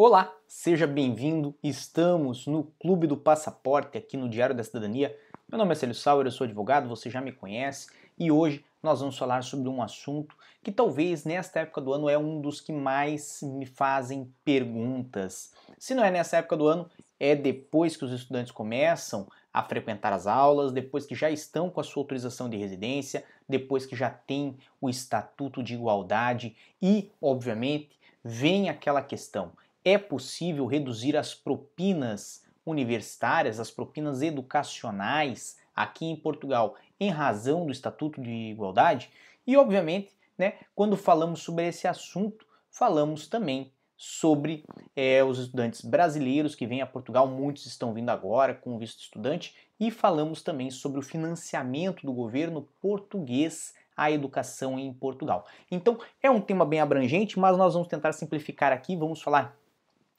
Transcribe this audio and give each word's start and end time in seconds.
Olá, 0.00 0.32
seja 0.46 0.86
bem-vindo. 0.86 1.56
Estamos 1.60 2.46
no 2.46 2.62
Clube 2.80 3.08
do 3.08 3.16
Passaporte 3.16 3.98
aqui 3.98 4.16
no 4.16 4.28
Diário 4.28 4.54
da 4.54 4.62
Cidadania. 4.62 5.18
Meu 5.48 5.58
nome 5.58 5.72
é 5.72 5.74
Célio 5.74 5.92
Sauer, 5.92 6.24
eu 6.24 6.30
sou 6.30 6.44
advogado, 6.44 6.88
você 6.88 7.10
já 7.10 7.20
me 7.20 7.32
conhece 7.32 7.88
e 8.16 8.30
hoje 8.30 8.64
nós 8.80 9.00
vamos 9.00 9.18
falar 9.18 9.42
sobre 9.42 9.68
um 9.68 9.82
assunto 9.82 10.36
que 10.62 10.70
talvez 10.70 11.24
nesta 11.24 11.58
época 11.58 11.80
do 11.80 11.92
ano 11.92 12.08
é 12.08 12.16
um 12.16 12.40
dos 12.40 12.60
que 12.60 12.72
mais 12.72 13.42
me 13.42 13.66
fazem 13.66 14.32
perguntas. 14.44 15.52
Se 15.80 15.96
não 15.96 16.04
é 16.04 16.12
nessa 16.12 16.36
época 16.36 16.56
do 16.56 16.68
ano, 16.68 16.88
é 17.18 17.34
depois 17.34 17.96
que 17.96 18.04
os 18.04 18.12
estudantes 18.12 18.52
começam 18.52 19.26
a 19.52 19.64
frequentar 19.64 20.12
as 20.12 20.28
aulas, 20.28 20.70
depois 20.70 21.06
que 21.06 21.16
já 21.16 21.28
estão 21.28 21.68
com 21.68 21.80
a 21.80 21.84
sua 21.84 22.04
autorização 22.04 22.48
de 22.48 22.56
residência, 22.56 23.24
depois 23.48 23.84
que 23.84 23.96
já 23.96 24.10
tem 24.10 24.56
o 24.80 24.88
estatuto 24.88 25.60
de 25.60 25.74
igualdade 25.74 26.54
e, 26.80 27.10
obviamente, 27.20 27.98
vem 28.22 28.68
aquela 28.68 29.02
questão: 29.02 29.50
é 29.84 29.96
possível 29.98 30.66
reduzir 30.66 31.16
as 31.16 31.34
propinas 31.34 32.44
universitárias, 32.64 33.58
as 33.58 33.70
propinas 33.70 34.22
educacionais 34.22 35.56
aqui 35.74 36.06
em 36.06 36.16
Portugal 36.16 36.76
em 37.00 37.10
razão 37.10 37.64
do 37.64 37.72
Estatuto 37.72 38.20
de 38.20 38.30
Igualdade? 38.30 39.10
E, 39.46 39.56
obviamente, 39.56 40.12
né, 40.36 40.54
quando 40.74 40.96
falamos 40.96 41.40
sobre 41.40 41.66
esse 41.66 41.86
assunto, 41.88 42.46
falamos 42.70 43.26
também 43.26 43.72
sobre 43.96 44.64
é, 44.94 45.24
os 45.24 45.40
estudantes 45.40 45.80
brasileiros 45.80 46.54
que 46.54 46.66
vêm 46.66 46.80
a 46.80 46.86
Portugal, 46.86 47.26
muitos 47.26 47.66
estão 47.66 47.92
vindo 47.92 48.10
agora 48.10 48.54
com 48.54 48.78
visto 48.78 49.00
estudante, 49.00 49.54
e 49.80 49.90
falamos 49.90 50.42
também 50.42 50.70
sobre 50.70 51.00
o 51.00 51.02
financiamento 51.02 52.06
do 52.06 52.12
governo 52.12 52.68
português 52.80 53.74
à 53.96 54.10
educação 54.10 54.78
em 54.78 54.92
Portugal. 54.92 55.46
Então 55.68 55.98
é 56.22 56.30
um 56.30 56.40
tema 56.40 56.64
bem 56.64 56.80
abrangente, 56.80 57.38
mas 57.38 57.56
nós 57.58 57.74
vamos 57.74 57.88
tentar 57.88 58.12
simplificar 58.12 58.72
aqui, 58.72 58.96
vamos 58.96 59.20
falar 59.20 59.56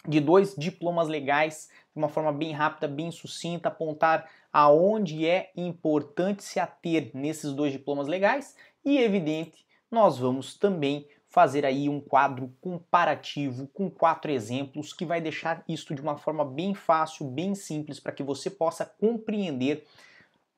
de 0.08 0.20
dois 0.20 0.55
diplomas 0.55 1.08
legais 1.08 1.70
de 1.94 1.99
uma 1.99 2.09
forma 2.09 2.31
bem 2.31 2.52
rápida, 2.52 2.88
bem 2.88 3.12
sucinta, 3.12 3.67
apontar 3.67 4.30
aonde 4.52 5.28
é 5.28 5.52
importante 5.56 6.44
se 6.44 6.59
ater 6.59 7.11
nesses 7.14 7.53
dois 7.53 7.72
diplomas 7.72 8.08
legais. 8.08 8.56
E, 8.83 8.97
evidente, 8.97 9.66
nós 9.91 10.17
vamos 10.17 10.58
também 10.58 11.08
fazer 11.28 11.66
aí 11.66 11.88
um 11.88 12.00
quadro 12.00 12.52
comparativo 12.59 13.67
com 13.67 13.89
quatro 13.89 14.31
exemplos 14.31 14.94
que 14.94 15.06
vai 15.06 15.22
deixar 15.22 15.64
isto 15.67 15.94
de 15.94 16.02
uma 16.02 16.17
forma 16.17 16.44
bem 16.44 16.73
fácil, 16.73 17.28
bem 17.28 17.53
simples 17.53 18.00
para 18.00 18.11
que 18.11 18.23
você 18.23 18.50
possa 18.50 18.86
compreender 18.86 19.86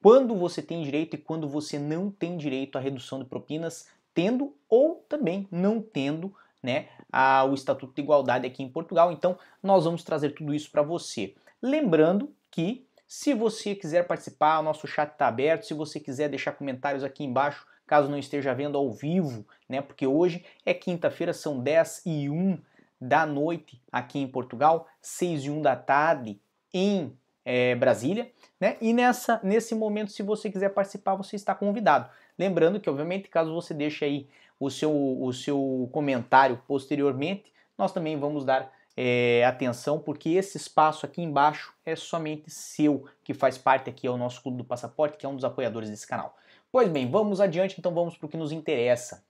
quando 0.02 0.36
você 0.36 0.62
tem 0.62 0.82
direito 0.82 1.16
e 1.16 1.20
quando 1.20 1.48
você 1.48 1.78
não 1.78 2.10
tem 2.10 2.38
direito 2.38 2.78
à 2.78 2.82
redução 2.82 3.20
de 3.20 3.26
propinas, 3.26 3.88
tendo 4.14 4.56
ou 4.70 5.06
também 5.08 5.48
não 5.52 5.82
tendo 5.82 6.34
né, 6.64 6.88
a, 7.12 7.44
o 7.44 7.54
Estatuto 7.54 7.94
de 7.94 8.02
Igualdade 8.02 8.48
aqui 8.48 8.64
em 8.64 8.70
Portugal. 8.70 9.12
Então, 9.12 9.38
nós 9.62 9.86
vamos 9.86 10.04
trazer 10.04 10.32
tudo 10.32 10.54
isso 10.54 10.72
para 10.72 10.82
você. 10.82 11.36
Lembrando 11.62 12.34
que, 12.50 12.86
se 13.08 13.34
você 13.34 13.76
quiser 13.76 14.08
participar, 14.08 14.60
o 14.60 14.64
nosso 14.64 14.88
chat 14.88 15.12
está 15.12 15.28
aberto. 15.28 15.66
Se 15.66 15.74
você 15.74 16.00
quiser 16.00 16.30
deixar 16.30 16.54
comentários 16.54 17.04
aqui 17.04 17.24
embaixo, 17.24 17.66
caso 17.86 18.10
não 18.10 18.18
esteja 18.18 18.54
vendo 18.54 18.78
ao 18.78 18.90
vivo, 18.92 19.46
né, 19.68 19.82
porque 19.82 20.08
hoje 20.08 20.46
é 20.66 20.74
quinta-feira, 20.74 21.34
são 21.34 21.60
10 21.60 22.04
e 22.06 22.30
1 22.30 22.58
da 23.02 23.26
noite 23.26 23.82
aqui 23.92 24.20
em 24.20 24.28
Portugal, 24.28 24.88
6 25.02 25.44
e 25.44 25.50
1 25.50 25.62
da 25.62 25.76
tarde 25.76 26.40
em 26.74 27.14
é, 27.44 27.76
Brasília, 27.76 28.32
né? 28.60 28.78
E 28.80 28.94
nessa, 28.94 29.40
nesse 29.44 29.74
momento, 29.74 30.12
se 30.12 30.22
você 30.22 30.50
quiser 30.50 30.70
participar, 30.70 31.16
você 31.16 31.36
está 31.36 31.56
convidado. 31.56 32.10
Lembrando 32.42 32.80
que, 32.80 32.90
obviamente, 32.90 33.30
caso 33.30 33.54
você 33.54 33.72
deixe 33.72 34.04
aí 34.04 34.28
o 34.60 34.72
seu, 34.72 34.92
o 34.92 35.32
seu 35.32 35.88
comentário 35.92 36.60
posteriormente, 36.68 37.54
nós 37.78 37.92
também 37.92 38.18
vamos 38.18 38.44
dar 38.44 38.74
é, 38.98 39.46
atenção, 39.46 40.00
porque 40.00 40.30
esse 40.30 40.58
espaço 40.58 41.06
aqui 41.06 41.22
embaixo 41.22 41.72
é 41.86 41.96
somente 41.96 42.50
seu, 42.50 43.06
que 43.24 43.32
faz 43.32 43.60
parte 43.60 43.92
aqui 43.92 44.08
ao 44.08 44.18
nosso 44.18 44.42
Clube 44.42 44.58
do 44.58 44.64
Passaporte, 44.64 45.20
que 45.20 45.26
é 45.28 45.30
um 45.30 45.36
dos 45.36 45.46
apoiadores 45.46 45.92
desse 45.92 46.08
canal. 46.08 46.36
Pois 46.72 46.90
bem, 46.90 47.08
vamos 47.08 47.40
adiante, 47.40 47.76
então 47.78 47.94
vamos 47.94 48.18
para 48.18 48.26
o 48.26 48.30
que 48.30 48.38
nos 48.38 48.52
interessa. 48.52 49.24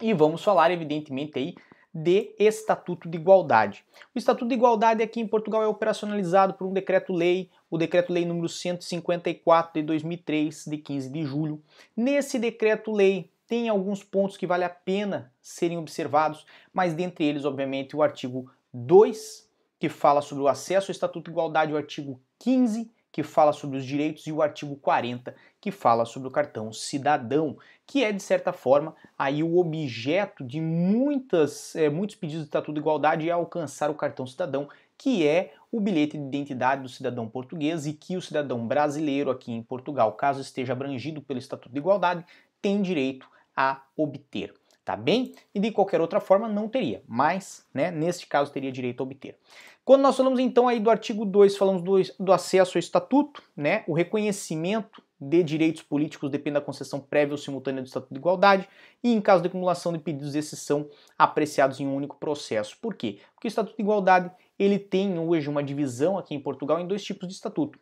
E 0.00 0.14
vamos 0.14 0.42
falar, 0.42 0.70
evidentemente, 0.70 1.38
aí 1.38 1.54
de 2.02 2.34
Estatuto 2.38 3.08
de 3.08 3.18
Igualdade. 3.18 3.84
O 4.14 4.18
Estatuto 4.18 4.48
de 4.48 4.54
Igualdade 4.54 5.02
aqui 5.02 5.20
em 5.20 5.26
Portugal 5.26 5.62
é 5.62 5.66
operacionalizado 5.66 6.54
por 6.54 6.66
um 6.66 6.72
decreto-lei, 6.72 7.50
o 7.68 7.76
decreto-lei 7.76 8.24
número 8.24 8.48
154 8.48 9.80
de 9.80 9.82
2003, 9.82 10.64
de 10.66 10.78
15 10.78 11.10
de 11.10 11.24
julho. 11.24 11.62
Nesse 11.96 12.38
decreto-lei 12.38 13.30
tem 13.48 13.68
alguns 13.68 14.04
pontos 14.04 14.36
que 14.36 14.46
vale 14.46 14.62
a 14.64 14.70
pena 14.70 15.32
serem 15.42 15.78
observados, 15.78 16.46
mas 16.72 16.94
dentre 16.94 17.24
eles, 17.24 17.44
obviamente, 17.44 17.96
o 17.96 18.02
artigo 18.02 18.50
2, 18.72 19.48
que 19.80 19.88
fala 19.88 20.20
sobre 20.20 20.44
o 20.44 20.48
acesso 20.48 20.90
ao 20.90 20.92
Estatuto 20.92 21.24
de 21.24 21.30
Igualdade, 21.30 21.72
o 21.72 21.76
artigo 21.76 22.20
15, 22.38 22.90
que 23.10 23.22
fala 23.22 23.52
sobre 23.52 23.78
os 23.78 23.84
direitos, 23.84 24.26
e 24.26 24.32
o 24.32 24.42
artigo 24.42 24.76
40, 24.76 25.34
que 25.60 25.70
fala 25.70 26.04
sobre 26.04 26.28
o 26.28 26.30
cartão 26.30 26.72
cidadão, 26.72 27.56
que 27.86 28.04
é, 28.04 28.12
de 28.12 28.22
certa 28.22 28.52
forma, 28.52 28.94
aí 29.18 29.42
o 29.42 29.58
objeto 29.58 30.44
de 30.44 30.60
muitas, 30.60 31.74
é, 31.74 31.88
muitos 31.88 32.16
pedidos 32.16 32.42
de 32.42 32.48
Estatuto 32.48 32.74
de 32.74 32.80
Igualdade 32.80 33.28
é 33.28 33.32
alcançar 33.32 33.90
o 33.90 33.94
cartão 33.94 34.26
cidadão, 34.26 34.68
que 34.96 35.26
é 35.26 35.54
o 35.70 35.80
bilhete 35.80 36.18
de 36.18 36.24
identidade 36.24 36.82
do 36.82 36.88
cidadão 36.88 37.28
português 37.28 37.86
e 37.86 37.92
que 37.92 38.16
o 38.16 38.22
cidadão 38.22 38.66
brasileiro 38.66 39.30
aqui 39.30 39.52
em 39.52 39.62
Portugal, 39.62 40.12
caso 40.12 40.40
esteja 40.40 40.72
abrangido 40.72 41.22
pelo 41.22 41.38
Estatuto 41.38 41.72
de 41.72 41.78
Igualdade, 41.78 42.24
tem 42.60 42.82
direito 42.82 43.28
a 43.56 43.82
obter. 43.96 44.54
Tá 44.88 44.96
bem? 44.96 45.34
E 45.54 45.60
de 45.60 45.70
qualquer 45.70 46.00
outra 46.00 46.18
forma 46.18 46.48
não 46.48 46.66
teria, 46.66 47.02
mas, 47.06 47.62
né, 47.74 47.90
neste 47.90 48.26
caso 48.26 48.50
teria 48.50 48.72
direito 48.72 49.02
a 49.02 49.04
obter. 49.04 49.36
Quando 49.84 50.00
nós 50.00 50.16
falamos 50.16 50.40
então 50.40 50.66
aí 50.66 50.80
do 50.80 50.88
artigo 50.88 51.26
2, 51.26 51.58
falamos 51.58 51.82
do, 51.82 51.96
do 52.18 52.32
acesso 52.32 52.78
ao 52.78 52.80
estatuto, 52.80 53.42
né, 53.54 53.84
o 53.86 53.92
reconhecimento 53.92 55.02
de 55.20 55.42
direitos 55.42 55.82
políticos 55.82 56.30
depende 56.30 56.54
da 56.54 56.62
concessão 56.62 57.00
prévia 57.00 57.34
ou 57.34 57.36
simultânea 57.36 57.82
do 57.82 57.86
Estatuto 57.86 58.14
de 58.14 58.18
Igualdade 58.18 58.66
e, 59.04 59.12
em 59.12 59.20
caso 59.20 59.42
de 59.42 59.48
acumulação 59.48 59.92
de 59.92 59.98
pedidos, 59.98 60.34
esses 60.34 60.58
são 60.60 60.88
apreciados 61.18 61.78
em 61.80 61.86
um 61.86 61.94
único 61.94 62.16
processo. 62.16 62.78
Por 62.80 62.94
quê? 62.94 63.18
Porque 63.34 63.46
o 63.46 63.50
Estatuto 63.50 63.76
de 63.76 63.82
Igualdade 63.82 64.30
ele 64.58 64.78
tem 64.78 65.18
hoje 65.18 65.50
uma 65.50 65.62
divisão 65.62 66.16
aqui 66.16 66.34
em 66.34 66.40
Portugal 66.40 66.80
em 66.80 66.86
dois 66.86 67.04
tipos 67.04 67.28
de 67.28 67.34
estatuto. 67.34 67.78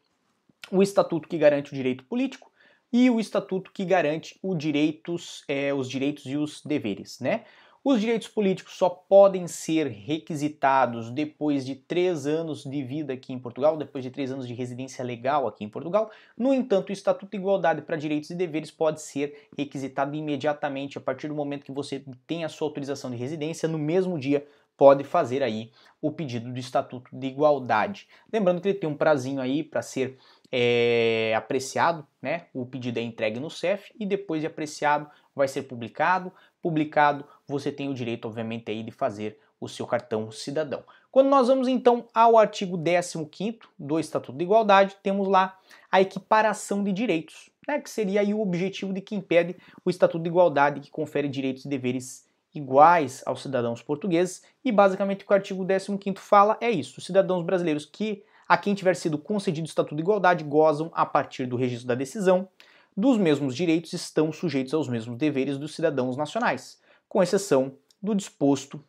O 0.73 0.83
estatuto 0.83 1.29
que 1.29 1.39
garante 1.39 1.71
o 1.71 1.77
direito 1.77 2.03
político 2.03 2.51
e 2.97 3.11
o 3.11 3.21
estatuto 3.21 3.71
que 3.73 3.85
garante 3.85 4.41
direitos, 4.57 5.45
é, 5.47 5.75
os 5.75 5.87
direitos 5.87 6.25
e 6.25 6.35
os 6.35 6.63
deveres. 6.63 7.21
Né? 7.21 7.45
Os 7.85 8.01
direitos 8.01 8.27
políticos 8.27 8.73
só 8.73 8.89
podem 8.89 9.47
ser 9.47 9.87
requisitados 9.87 11.11
depois 11.11 11.67
de 11.67 11.75
três 11.75 12.27
anos 12.27 12.65
de 12.65 12.83
vida 12.83 13.13
aqui 13.13 13.35
em 13.35 13.39
Portugal, 13.39 13.77
depois 13.77 14.03
de 14.03 14.11
três 14.11 14.33
anos 14.33 14.49
de 14.49 14.55
residência 14.55 15.05
legal 15.05 15.47
aqui 15.47 15.63
em 15.63 15.69
Portugal. 15.69 16.11
No 16.39 16.55
entanto, 16.55 16.89
o 16.89 16.93
Estatuto 16.93 17.31
de 17.31 17.37
Igualdade 17.37 17.83
para 17.83 17.97
Direitos 17.97 18.31
e 18.31 18.35
Deveres 18.35 18.71
pode 18.71 19.03
ser 19.03 19.47
requisitado 19.57 20.17
imediatamente 20.17 20.97
a 20.97 21.01
partir 21.01 21.29
do 21.29 21.35
momento 21.35 21.67
que 21.67 21.73
você 21.73 22.03
tem 22.27 22.45
a 22.45 22.49
sua 22.49 22.67
autorização 22.67 23.11
de 23.11 23.19
residência, 23.19 23.69
no 23.69 23.79
mesmo 23.79 24.19
dia 24.19 24.47
pode 24.77 25.05
fazer 25.05 25.43
aí 25.43 25.71
o 26.01 26.13
pedido 26.13 26.53
do 26.53 26.59
Estatuto 26.59 27.11
de 27.13 27.27
Igualdade. 27.27 28.07
Lembrando 28.33 28.61
que 28.61 28.69
ele 28.69 28.79
tem 28.79 28.89
um 28.89 28.97
prazinho 28.97 29.41
aí 29.41 29.63
para 29.63 29.83
ser 29.83 30.19
é, 30.51 31.35
apreciado, 31.37 32.07
né? 32.21 32.47
O 32.55 32.65
pedido 32.67 32.99
é 32.99 33.03
entregue 33.03 33.41
no 33.41 33.51
CEF 33.51 33.93
e 33.99 34.07
depois 34.07 34.41
de 34.41 34.47
apreciado 34.47 35.11
vai 35.35 35.49
ser 35.49 35.63
publicado. 35.63 36.33
Publicado, 36.63 37.25
você 37.47 37.71
tem 37.71 37.89
o 37.89 37.95
direito, 37.95 38.27
obviamente, 38.27 38.71
aí 38.71 38.83
de 38.83 38.91
fazer 38.91 39.39
o 39.61 39.69
seu 39.69 39.87
cartão 39.87 40.31
cidadão. 40.31 40.85
Quando 41.11 41.29
nós 41.29 41.49
vamos 41.49 41.67
então 41.67 42.07
ao 42.13 42.37
artigo 42.37 42.79
15 42.79 43.59
do 43.79 43.99
Estatuto 43.99 44.37
de 44.37 44.45
Igualdade, 44.45 44.97
temos 45.03 45.27
lá 45.27 45.59
a 45.91 46.01
equiparação 46.01 46.85
de 46.85 46.93
direitos, 46.93 47.49
né, 47.67 47.81
que 47.81 47.89
seria 47.89 48.21
aí 48.21 48.35
o 48.35 48.41
objetivo 48.41 48.93
de 48.93 49.01
quem 49.01 49.21
pede 49.21 49.57
o 49.85 49.89
Estatuto 49.89 50.23
de 50.23 50.29
Igualdade, 50.29 50.81
que 50.81 50.91
confere 50.91 51.29
direitos 51.29 51.65
e 51.65 51.69
deveres 51.69 52.27
iguais 52.55 53.23
aos 53.27 53.43
cidadãos 53.43 53.83
portugueses, 53.83 54.43
e 54.65 54.71
basicamente 54.71 55.25
o 55.25 55.27
que 55.27 55.33
o 55.33 55.35
artigo 55.35 55.67
15 55.67 56.17
fala 56.19 56.57
é 56.61 56.71
isso: 56.71 56.99
os 56.99 57.07
cidadãos 57.07 57.45
brasileiros 57.45 57.87
que 57.87 58.23
a 58.49 58.57
quem 58.57 58.75
tiver 58.75 58.95
sido 58.95 59.19
concedido 59.19 59.67
o 59.67 59.69
Estatuto 59.69 59.97
de 59.97 60.03
Igualdade 60.03 60.45
gozam, 60.45 60.91
a 60.95 61.05
partir 61.05 61.47
do 61.47 61.57
registro 61.57 61.89
da 61.89 61.95
decisão, 61.95 62.49
dos 62.97 63.19
mesmos 63.19 63.55
direitos 63.55 63.93
estão 63.93 64.33
sujeitos 64.33 64.73
aos 64.73 64.89
mesmos 64.89 65.19
deveres 65.19 65.59
dos 65.59 65.75
cidadãos 65.75 66.17
nacionais, 66.17 66.81
com 67.09 67.23
exceção 67.23 67.75
do 68.03 68.15
disposto 68.15 68.83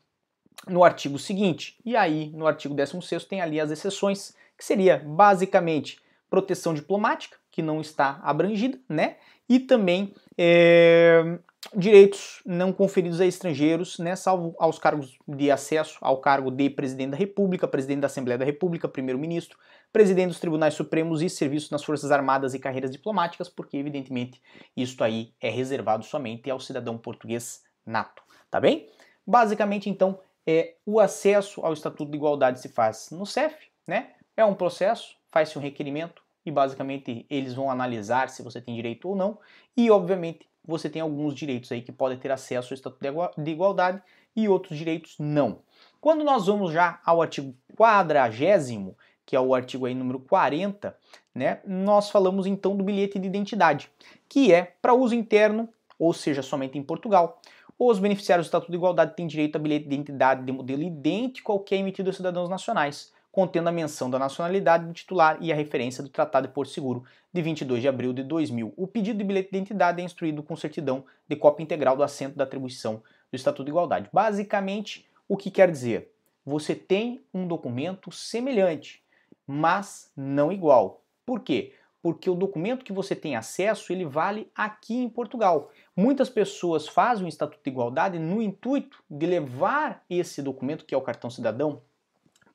no 0.67 0.83
artigo 0.83 1.19
seguinte. 1.19 1.77
E 1.85 1.95
aí, 1.95 2.31
no 2.33 2.47
artigo 2.47 2.73
16 2.73 3.25
tem 3.25 3.41
ali 3.41 3.59
as 3.59 3.71
exceções, 3.71 4.33
que 4.57 4.63
seria 4.63 4.97
basicamente 4.97 5.99
proteção 6.29 6.73
diplomática, 6.73 7.37
que 7.51 7.61
não 7.61 7.81
está 7.81 8.19
abrangida, 8.23 8.79
né? 8.87 9.17
E 9.49 9.59
também 9.59 10.13
é, 10.37 11.39
direitos 11.75 12.41
não 12.45 12.71
conferidos 12.71 13.19
a 13.19 13.25
estrangeiros, 13.25 13.99
né, 13.99 14.15
salvo 14.15 14.55
aos 14.57 14.79
cargos 14.79 15.17
de 15.27 15.51
acesso 15.51 15.97
ao 16.01 16.19
cargo 16.19 16.49
de 16.49 16.69
presidente 16.69 17.11
da 17.11 17.17
República, 17.17 17.67
presidente 17.67 18.01
da 18.01 18.07
Assembleia 18.07 18.37
da 18.37 18.45
República, 18.45 18.87
primeiro-ministro, 18.87 19.57
presidente 19.91 20.29
dos 20.29 20.39
tribunais 20.39 20.73
supremos 20.73 21.21
e 21.21 21.29
serviços 21.29 21.69
nas 21.69 21.83
Forças 21.83 22.11
Armadas 22.11 22.53
e 22.53 22.59
carreiras 22.59 22.91
diplomáticas, 22.91 23.49
porque 23.49 23.77
evidentemente 23.77 24.41
isso 24.75 25.03
aí 25.03 25.33
é 25.41 25.49
reservado 25.49 26.03
somente 26.03 26.49
ao 26.49 26.59
cidadão 26.59 26.97
português 26.97 27.63
nato, 27.85 28.21
tá 28.49 28.59
bem? 28.59 28.87
Basicamente, 29.25 29.89
então, 29.89 30.19
é, 30.45 30.75
o 30.85 30.99
acesso 30.99 31.59
ao 31.65 31.73
Estatuto 31.73 32.09
de 32.09 32.17
Igualdade 32.17 32.61
se 32.61 32.69
faz 32.69 33.09
no 33.11 33.25
CEF, 33.25 33.55
né? 33.85 34.11
É 34.35 34.45
um 34.45 34.53
processo, 34.53 35.15
faz-se 35.29 35.57
um 35.57 35.61
requerimento 35.61 36.21
e 36.45 36.51
basicamente 36.51 37.25
eles 37.29 37.53
vão 37.53 37.69
analisar 37.69 38.29
se 38.29 38.41
você 38.41 38.61
tem 38.61 38.75
direito 38.75 39.09
ou 39.09 39.15
não. 39.15 39.37
E 39.75 39.91
obviamente 39.91 40.47
você 40.67 40.89
tem 40.89 41.01
alguns 41.01 41.33
direitos 41.33 41.71
aí 41.71 41.81
que 41.81 41.91
podem 41.91 42.17
ter 42.17 42.31
acesso 42.31 42.73
ao 42.73 42.75
Estatuto 42.75 43.03
de 43.37 43.51
Igualdade 43.51 44.01
e 44.35 44.49
outros 44.49 44.77
direitos 44.77 45.15
não. 45.17 45.59
Quando 46.01 46.23
nós 46.23 46.45
vamos 46.45 46.71
já 46.71 46.99
ao 47.05 47.21
artigo 47.21 47.55
40, 47.75 48.95
que 49.25 49.35
é 49.35 49.39
o 49.39 49.55
artigo 49.55 49.85
aí 49.85 49.95
número 49.95 50.19
40, 50.19 50.95
né, 51.33 51.59
nós 51.65 52.09
falamos 52.09 52.45
então 52.45 52.75
do 52.75 52.83
bilhete 52.83 53.17
de 53.17 53.27
identidade, 53.27 53.89
que 54.27 54.53
é 54.53 54.75
para 54.81 54.93
uso 54.93 55.15
interno, 55.15 55.69
ou 55.97 56.13
seja, 56.13 56.41
somente 56.41 56.77
em 56.77 56.83
Portugal. 56.83 57.41
Os 57.79 57.99
beneficiários 57.99 58.47
do 58.47 58.49
Estatuto 58.49 58.71
de 58.71 58.77
Igualdade 58.77 59.15
têm 59.15 59.27
direito 59.27 59.55
a 59.55 59.59
bilhete 59.59 59.87
de 59.87 59.95
identidade 59.95 60.43
de 60.43 60.51
modelo 60.51 60.81
idêntico 60.81 61.51
ao 61.51 61.59
que 61.59 61.75
é 61.75 61.77
emitido 61.77 62.09
aos 62.09 62.17
cidadãos 62.17 62.49
nacionais, 62.49 63.13
contendo 63.37 63.67
a 63.67 63.71
menção 63.71 64.09
da 64.09 64.17
nacionalidade 64.17 64.87
do 64.87 64.93
titular 64.93 65.37
e 65.39 65.51
a 65.51 65.55
referência 65.55 66.01
do 66.01 66.09
Tratado 66.09 66.47
de 66.47 66.53
Porto 66.55 66.71
Seguro 66.71 67.03
de 67.31 67.39
22 67.39 67.83
de 67.83 67.87
abril 67.87 68.11
de 68.11 68.23
2000. 68.23 68.73
O 68.75 68.87
pedido 68.87 69.19
de 69.19 69.23
bilhete 69.23 69.51
de 69.51 69.57
identidade 69.57 70.01
é 70.01 70.03
instruído 70.03 70.41
com 70.41 70.55
certidão 70.55 71.05
de 71.29 71.35
cópia 71.35 71.63
integral 71.63 71.95
do 71.95 72.01
assento 72.01 72.35
da 72.35 72.45
atribuição 72.45 72.95
do 73.31 73.35
Estatuto 73.35 73.65
de 73.65 73.69
Igualdade. 73.69 74.09
Basicamente, 74.11 75.07
o 75.29 75.37
que 75.37 75.51
quer 75.51 75.69
dizer? 75.69 76.11
Você 76.43 76.73
tem 76.73 77.21
um 77.31 77.47
documento 77.47 78.11
semelhante, 78.11 79.03
mas 79.45 80.11
não 80.17 80.51
igual. 80.51 81.03
Por 81.23 81.41
quê? 81.41 81.75
Porque 82.01 82.31
o 82.31 82.35
documento 82.35 82.83
que 82.83 82.91
você 82.91 83.15
tem 83.15 83.35
acesso, 83.35 83.93
ele 83.93 84.03
vale 84.03 84.49
aqui 84.55 84.95
em 84.95 85.09
Portugal. 85.09 85.69
Muitas 85.95 86.27
pessoas 86.27 86.87
fazem 86.87 87.27
o 87.27 87.29
Estatuto 87.29 87.61
de 87.63 87.69
Igualdade 87.69 88.17
no 88.17 88.41
intuito 88.41 89.03
de 89.07 89.27
levar 89.27 90.03
esse 90.09 90.41
documento, 90.41 90.85
que 90.85 90.95
é 90.95 90.97
o 90.97 91.01
cartão 91.01 91.29
cidadão, 91.29 91.83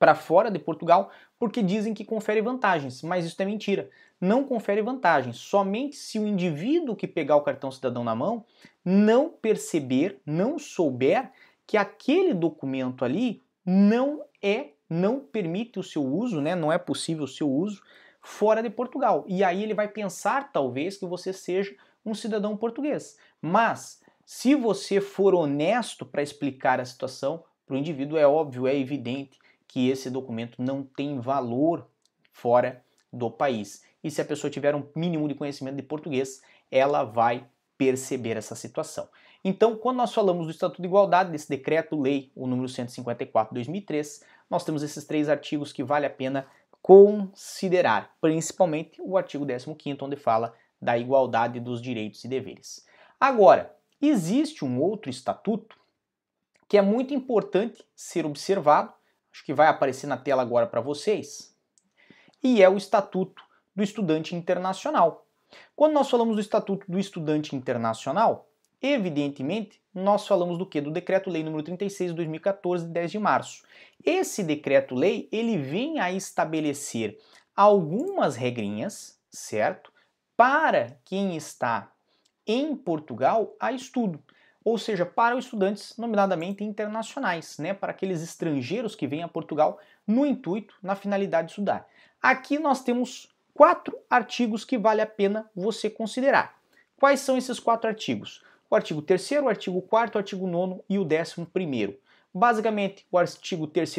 para 0.02 0.16
fora 0.16 0.50
de 0.50 0.58
Portugal 0.58 1.12
porque 1.38 1.62
dizem 1.62 1.94
que 1.94 2.04
confere 2.04 2.42
vantagens, 2.42 3.02
mas 3.02 3.24
isso 3.24 3.40
é 3.40 3.44
mentira. 3.44 3.88
Não 4.20 4.42
confere 4.42 4.82
vantagens, 4.82 5.36
somente 5.36 5.94
se 5.94 6.18
o 6.18 6.26
indivíduo 6.26 6.96
que 6.96 7.06
pegar 7.06 7.36
o 7.36 7.42
cartão 7.42 7.70
cidadão 7.70 8.02
na 8.02 8.12
mão 8.12 8.44
não 8.84 9.28
perceber, 9.28 10.20
não 10.26 10.58
souber 10.58 11.30
que 11.64 11.76
aquele 11.76 12.34
documento 12.34 13.04
ali 13.04 13.44
não 13.64 14.24
é, 14.42 14.70
não 14.90 15.20
permite 15.20 15.78
o 15.78 15.84
seu 15.84 16.04
uso, 16.04 16.40
né? 16.40 16.56
Não 16.56 16.72
é 16.72 16.78
possível 16.78 17.22
o 17.22 17.28
seu 17.28 17.48
uso 17.48 17.80
fora 18.20 18.60
de 18.60 18.70
Portugal. 18.70 19.24
E 19.28 19.44
aí 19.44 19.62
ele 19.62 19.72
vai 19.72 19.86
pensar 19.86 20.50
talvez 20.50 20.96
que 20.96 21.06
você 21.06 21.32
seja 21.32 21.76
um 22.04 22.12
cidadão 22.12 22.56
português. 22.56 23.16
Mas 23.40 24.02
se 24.26 24.56
você 24.56 25.00
for 25.00 25.32
honesto 25.32 26.04
para 26.04 26.24
explicar 26.24 26.80
a 26.80 26.84
situação 26.84 27.44
para 27.64 27.76
o 27.76 27.78
indivíduo, 27.78 28.18
é 28.18 28.26
óbvio, 28.26 28.66
é 28.66 28.76
evidente 28.76 29.40
que 29.72 29.88
esse 29.88 30.10
documento 30.10 30.60
não 30.60 30.82
tem 30.82 31.18
valor 31.18 31.88
fora 32.30 32.84
do 33.10 33.30
país. 33.30 33.82
E 34.04 34.10
se 34.10 34.20
a 34.20 34.24
pessoa 34.24 34.50
tiver 34.50 34.74
um 34.74 34.86
mínimo 34.94 35.26
de 35.26 35.34
conhecimento 35.34 35.76
de 35.76 35.82
português, 35.82 36.42
ela 36.70 37.04
vai 37.04 37.46
perceber 37.78 38.36
essa 38.36 38.54
situação. 38.54 39.08
Então, 39.42 39.74
quando 39.74 39.96
nós 39.96 40.12
falamos 40.12 40.44
do 40.44 40.50
Estatuto 40.52 40.82
de 40.82 40.86
Igualdade, 40.86 41.32
desse 41.32 41.48
decreto-lei, 41.48 42.30
o 42.36 42.46
número 42.46 42.68
154 42.68 43.54
de 43.54 43.60
2003, 43.60 44.22
nós 44.50 44.62
temos 44.62 44.82
esses 44.82 45.06
três 45.06 45.30
artigos 45.30 45.72
que 45.72 45.82
vale 45.82 46.04
a 46.04 46.10
pena 46.10 46.46
considerar, 46.82 48.14
principalmente 48.20 49.00
o 49.00 49.16
artigo 49.16 49.46
15 49.46 49.74
onde 50.02 50.16
fala 50.16 50.52
da 50.82 50.98
igualdade 50.98 51.58
dos 51.58 51.80
direitos 51.80 52.22
e 52.24 52.28
deveres. 52.28 52.84
Agora, 53.18 53.74
existe 54.02 54.66
um 54.66 54.78
outro 54.82 55.08
estatuto 55.08 55.80
que 56.68 56.76
é 56.76 56.82
muito 56.82 57.14
importante 57.14 57.82
ser 57.96 58.26
observado 58.26 58.92
acho 59.32 59.44
que 59.44 59.54
vai 59.54 59.66
aparecer 59.66 60.06
na 60.06 60.16
tela 60.16 60.42
agora 60.42 60.66
para 60.66 60.80
vocês, 60.80 61.56
e 62.42 62.62
é 62.62 62.68
o 62.68 62.76
Estatuto 62.76 63.42
do 63.74 63.82
Estudante 63.82 64.34
Internacional. 64.34 65.26
Quando 65.74 65.94
nós 65.94 66.10
falamos 66.10 66.34
do 66.34 66.40
Estatuto 66.40 66.90
do 66.90 66.98
Estudante 66.98 67.54
Internacional, 67.56 68.48
evidentemente, 68.80 69.80
nós 69.94 70.26
falamos 70.26 70.58
do 70.58 70.66
que? 70.66 70.80
Do 70.80 70.90
Decreto-Lei 70.90 71.42
número 71.42 71.62
36 71.62 72.10
de 72.10 72.16
2014, 72.16 72.86
de 72.86 72.92
10 72.92 73.10
de 73.10 73.18
março. 73.18 73.62
Esse 74.04 74.42
decreto-lei, 74.42 75.28
ele 75.30 75.58
vem 75.58 76.00
a 76.00 76.10
estabelecer 76.10 77.18
algumas 77.54 78.34
regrinhas, 78.34 79.20
certo? 79.30 79.92
Para 80.36 80.98
quem 81.04 81.36
está 81.36 81.92
em 82.46 82.74
Portugal 82.74 83.54
a 83.60 83.70
estudo 83.70 84.22
ou 84.64 84.78
seja, 84.78 85.04
para 85.04 85.36
os 85.36 85.44
estudantes 85.44 85.96
nominadamente 85.96 86.62
internacionais, 86.62 87.58
né, 87.58 87.74
para 87.74 87.90
aqueles 87.90 88.22
estrangeiros 88.22 88.94
que 88.94 89.06
vêm 89.06 89.22
a 89.22 89.28
Portugal 89.28 89.78
no 90.06 90.24
intuito, 90.24 90.74
na 90.82 90.94
finalidade 90.94 91.48
de 91.48 91.52
estudar. 91.52 91.86
Aqui 92.20 92.58
nós 92.58 92.82
temos 92.82 93.28
quatro 93.54 93.96
artigos 94.08 94.64
que 94.64 94.78
vale 94.78 95.00
a 95.00 95.06
pena 95.06 95.50
você 95.54 95.90
considerar. 95.90 96.56
Quais 96.96 97.20
são 97.20 97.36
esses 97.36 97.58
quatro 97.58 97.88
artigos? 97.88 98.42
O 98.70 98.76
artigo 98.76 99.02
3 99.02 99.32
o 99.42 99.48
artigo 99.48 99.82
4 99.82 100.16
o 100.16 100.18
artigo 100.18 100.46
9 100.46 100.80
e 100.88 100.98
o 100.98 101.02
11 101.02 101.98
Basicamente, 102.32 103.06
o 103.10 103.18
artigo 103.18 103.66
3 103.66 103.96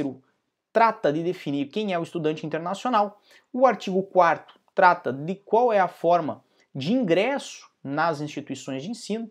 trata 0.72 1.14
de 1.14 1.22
definir 1.22 1.68
quem 1.68 1.94
é 1.94 2.00
o 2.00 2.04
estudante 2.04 2.46
internacional, 2.46 3.22
o 3.52 3.68
artigo 3.68 4.02
4 4.02 4.60
trata 4.74 5.14
de 5.14 5.36
qual 5.36 5.72
é 5.72 5.80
a 5.80 5.88
forma 5.88 6.44
de 6.74 6.94
ingresso 6.94 7.70
nas 7.84 8.22
instituições 8.22 8.82
de 8.82 8.90
ensino, 8.90 9.30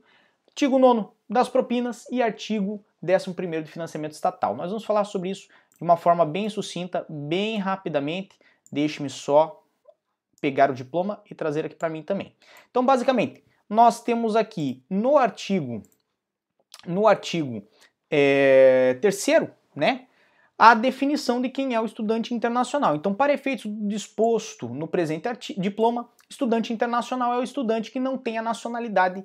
artigo 0.53 0.79
9 0.79 1.09
das 1.29 1.49
propinas 1.49 2.05
e 2.11 2.23
artigo 2.23 2.85
11 3.03 3.63
de 3.63 3.71
financiamento 3.71 4.13
estatal. 4.13 4.55
Nós 4.55 4.69
vamos 4.69 4.85
falar 4.85 5.05
sobre 5.05 5.31
isso 5.31 5.49
de 5.77 5.83
uma 5.83 5.97
forma 5.97 6.27
bem 6.27 6.49
sucinta, 6.49 7.07
bem 7.09 7.59
rapidamente. 7.59 8.39
Deixe-me 8.71 9.09
só 9.09 9.65
pegar 10.41 10.71
o 10.71 10.75
diploma 10.75 11.23
e 11.31 11.35
trazer 11.35 11.65
aqui 11.65 11.75
para 11.75 11.89
mim 11.89 12.03
também. 12.03 12.37
Então, 12.71 12.85
basicamente, 12.85 13.43
nós 13.69 14.03
temos 14.03 14.37
aqui 14.37 14.85
no 14.91 15.17
artigo, 15.17 15.83
no 16.87 17.07
artigo 17.07 17.67
é, 18.11 18.99
terceiro, 19.01 19.51
né, 19.75 20.07
a 20.59 20.75
definição 20.75 21.41
de 21.41 21.49
quem 21.49 21.75
é 21.75 21.81
o 21.81 21.87
estudante 21.87 22.35
internacional. 22.35 22.95
Então, 22.95 23.15
para 23.15 23.33
efeitos 23.33 23.65
disposto 23.89 24.69
no 24.69 24.87
presente 24.87 25.59
diploma, 25.59 26.09
estudante 26.29 26.73
internacional 26.73 27.33
é 27.33 27.39
o 27.39 27.43
estudante 27.43 27.91
que 27.91 27.99
não 27.99 28.19
tem 28.19 28.37
a 28.37 28.43
nacionalidade 28.43 29.25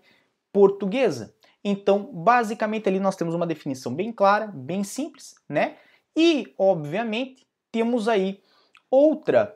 portuguesa. 0.57 1.35
Então, 1.63 2.09
basicamente 2.11 2.89
ali 2.89 2.99
nós 2.99 3.15
temos 3.15 3.35
uma 3.35 3.45
definição 3.45 3.93
bem 3.93 4.11
clara, 4.11 4.47
bem 4.47 4.83
simples, 4.83 5.35
né? 5.47 5.75
E, 6.15 6.51
obviamente, 6.57 7.45
temos 7.71 8.07
aí 8.07 8.41
outra 8.89 9.55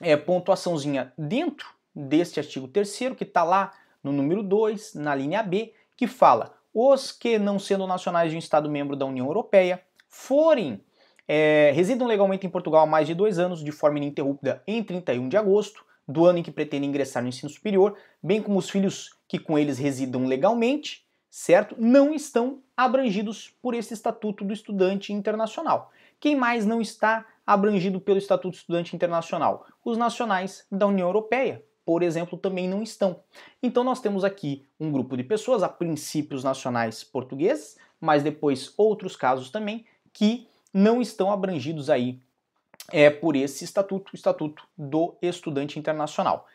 é, 0.00 0.16
pontuaçãozinha 0.16 1.12
dentro 1.18 1.66
deste 1.92 2.38
artigo 2.38 2.68
3 2.68 2.96
que 3.18 3.24
está 3.24 3.42
lá 3.42 3.72
no 4.04 4.12
número 4.12 4.40
2, 4.40 4.94
na 4.94 5.16
linha 5.16 5.42
B, 5.42 5.74
que 5.96 6.06
fala 6.06 6.54
os 6.72 7.10
que 7.10 7.36
não 7.36 7.58
sendo 7.58 7.88
nacionais 7.88 8.30
de 8.30 8.36
um 8.36 8.38
Estado 8.38 8.70
membro 8.70 8.94
da 8.94 9.04
União 9.04 9.26
Europeia 9.26 9.82
forem 10.08 10.80
é, 11.26 11.72
residam 11.74 12.06
legalmente 12.06 12.46
em 12.46 12.50
Portugal 12.50 12.82
há 12.82 12.86
mais 12.86 13.08
de 13.08 13.14
dois 13.14 13.40
anos 13.40 13.64
de 13.64 13.72
forma 13.72 13.98
ininterrupta 13.98 14.62
em 14.64 14.80
31 14.80 15.28
de 15.28 15.36
agosto 15.36 15.84
do 16.10 16.26
ano 16.26 16.38
em 16.38 16.42
que 16.42 16.50
pretendem 16.50 16.88
ingressar 16.88 17.22
no 17.22 17.28
ensino 17.28 17.48
superior, 17.48 17.96
bem 18.22 18.42
como 18.42 18.58
os 18.58 18.68
filhos 18.68 19.16
que 19.28 19.38
com 19.38 19.58
eles 19.58 19.78
residam 19.78 20.26
legalmente, 20.26 21.06
certo? 21.30 21.76
Não 21.78 22.12
estão 22.12 22.62
abrangidos 22.76 23.54
por 23.62 23.74
esse 23.74 23.94
Estatuto 23.94 24.44
do 24.44 24.52
Estudante 24.52 25.12
Internacional. 25.12 25.92
Quem 26.18 26.34
mais 26.34 26.66
não 26.66 26.80
está 26.80 27.24
abrangido 27.46 28.00
pelo 28.00 28.18
Estatuto 28.18 28.56
do 28.56 28.60
Estudante 28.60 28.94
Internacional? 28.96 29.66
Os 29.84 29.96
nacionais 29.96 30.66
da 30.70 30.86
União 30.86 31.08
Europeia, 31.08 31.64
por 31.84 32.02
exemplo, 32.02 32.36
também 32.36 32.68
não 32.68 32.82
estão. 32.82 33.20
Então 33.62 33.84
nós 33.84 34.00
temos 34.00 34.24
aqui 34.24 34.66
um 34.78 34.90
grupo 34.90 35.16
de 35.16 35.22
pessoas, 35.22 35.62
a 35.62 35.68
princípios 35.68 36.42
nacionais 36.42 37.04
portugueses, 37.04 37.78
mas 38.00 38.22
depois 38.22 38.74
outros 38.76 39.14
casos 39.16 39.50
também, 39.50 39.84
que 40.12 40.48
não 40.72 41.00
estão 41.00 41.30
abrangidos 41.30 41.88
aí 41.88 42.20
é, 42.92 43.10
por 43.10 43.36
esse 43.36 43.64
estatuto, 43.64 44.12
o 44.12 44.16
Estatuto 44.16 44.62
do 44.76 45.16
Estudante 45.22 45.78
Internacional. 45.78 46.46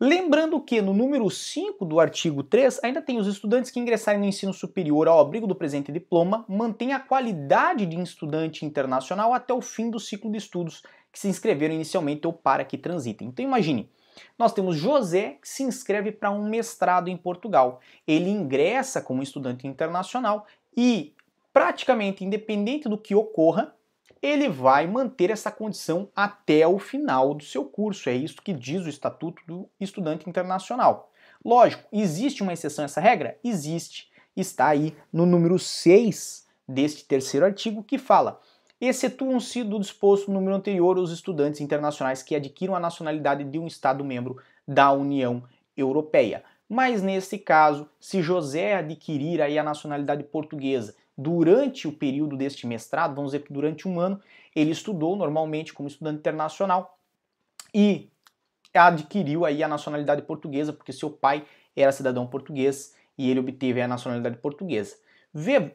Lembrando 0.00 0.60
que 0.60 0.82
no 0.82 0.92
número 0.92 1.30
5 1.30 1.84
do 1.84 2.00
artigo 2.00 2.42
3 2.42 2.82
ainda 2.82 3.00
tem 3.00 3.18
os 3.18 3.28
estudantes 3.28 3.70
que 3.70 3.78
ingressarem 3.78 4.20
no 4.20 4.26
ensino 4.26 4.52
superior 4.52 5.06
ao 5.06 5.20
abrigo 5.20 5.46
do 5.46 5.54
presente 5.54 5.92
diploma 5.92 6.44
mantêm 6.48 6.92
a 6.92 6.98
qualidade 6.98 7.86
de 7.86 8.00
estudante 8.00 8.66
internacional 8.66 9.32
até 9.32 9.54
o 9.54 9.62
fim 9.62 9.90
do 9.90 10.00
ciclo 10.00 10.30
de 10.30 10.38
estudos 10.38 10.82
que 11.12 11.18
se 11.18 11.28
inscreveram 11.28 11.74
inicialmente 11.74 12.26
ou 12.26 12.32
para 12.32 12.64
que 12.64 12.76
transitem. 12.76 13.28
Então 13.28 13.44
imagine, 13.44 13.88
nós 14.36 14.52
temos 14.52 14.76
José 14.76 15.38
que 15.40 15.48
se 15.48 15.62
inscreve 15.62 16.10
para 16.10 16.30
um 16.30 16.48
mestrado 16.48 17.08
em 17.08 17.16
Portugal. 17.16 17.80
Ele 18.06 18.28
ingressa 18.28 19.00
como 19.00 19.22
estudante 19.22 19.66
internacional 19.66 20.44
e 20.76 21.14
praticamente 21.52 22.24
independente 22.24 22.88
do 22.88 22.98
que 22.98 23.14
ocorra, 23.14 23.74
ele 24.24 24.48
vai 24.48 24.86
manter 24.86 25.28
essa 25.28 25.50
condição 25.50 26.08
até 26.16 26.66
o 26.66 26.78
final 26.78 27.34
do 27.34 27.44
seu 27.44 27.62
curso. 27.62 28.08
É 28.08 28.14
isso 28.14 28.40
que 28.40 28.54
diz 28.54 28.86
o 28.86 28.88
Estatuto 28.88 29.42
do 29.46 29.68
Estudante 29.78 30.26
Internacional. 30.26 31.12
Lógico, 31.44 31.86
existe 31.92 32.42
uma 32.42 32.54
exceção 32.54 32.82
a 32.82 32.86
essa 32.86 33.02
regra? 33.02 33.38
Existe. 33.44 34.10
Está 34.34 34.68
aí 34.68 34.96
no 35.12 35.26
número 35.26 35.58
6 35.58 36.46
deste 36.66 37.04
terceiro 37.04 37.44
artigo 37.44 37.84
que 37.84 37.98
fala 37.98 38.40
excetuam-se 38.80 39.62
do 39.62 39.78
disposto 39.78 40.28
no 40.28 40.34
número 40.34 40.56
anterior 40.56 40.98
os 40.98 41.12
estudantes 41.12 41.60
internacionais 41.60 42.22
que 42.22 42.34
adquiram 42.34 42.74
a 42.74 42.80
nacionalidade 42.80 43.44
de 43.44 43.58
um 43.58 43.66
Estado-membro 43.66 44.38
da 44.66 44.90
União 44.90 45.42
Europeia. 45.76 46.42
Mas 46.66 47.02
nesse 47.02 47.38
caso, 47.38 47.88
se 48.00 48.22
José 48.22 48.74
adquirir 48.74 49.42
aí 49.42 49.58
a 49.58 49.62
nacionalidade 49.62 50.24
portuguesa 50.24 50.94
durante 51.16 51.86
o 51.86 51.92
período 51.92 52.36
deste 52.36 52.66
mestrado, 52.66 53.14
vamos 53.14 53.32
dizer 53.32 53.44
que 53.44 53.52
durante 53.52 53.86
um 53.86 54.00
ano, 54.00 54.20
ele 54.54 54.70
estudou 54.70 55.16
normalmente 55.16 55.72
como 55.72 55.88
estudante 55.88 56.18
internacional 56.18 56.98
e 57.72 58.10
adquiriu 58.72 59.44
aí 59.44 59.62
a 59.62 59.68
nacionalidade 59.68 60.22
portuguesa, 60.22 60.72
porque 60.72 60.92
seu 60.92 61.10
pai 61.10 61.44
era 61.76 61.92
cidadão 61.92 62.26
português 62.26 62.94
e 63.16 63.30
ele 63.30 63.40
obteve 63.40 63.80
a 63.80 63.88
nacionalidade 63.88 64.36
portuguesa. 64.38 64.96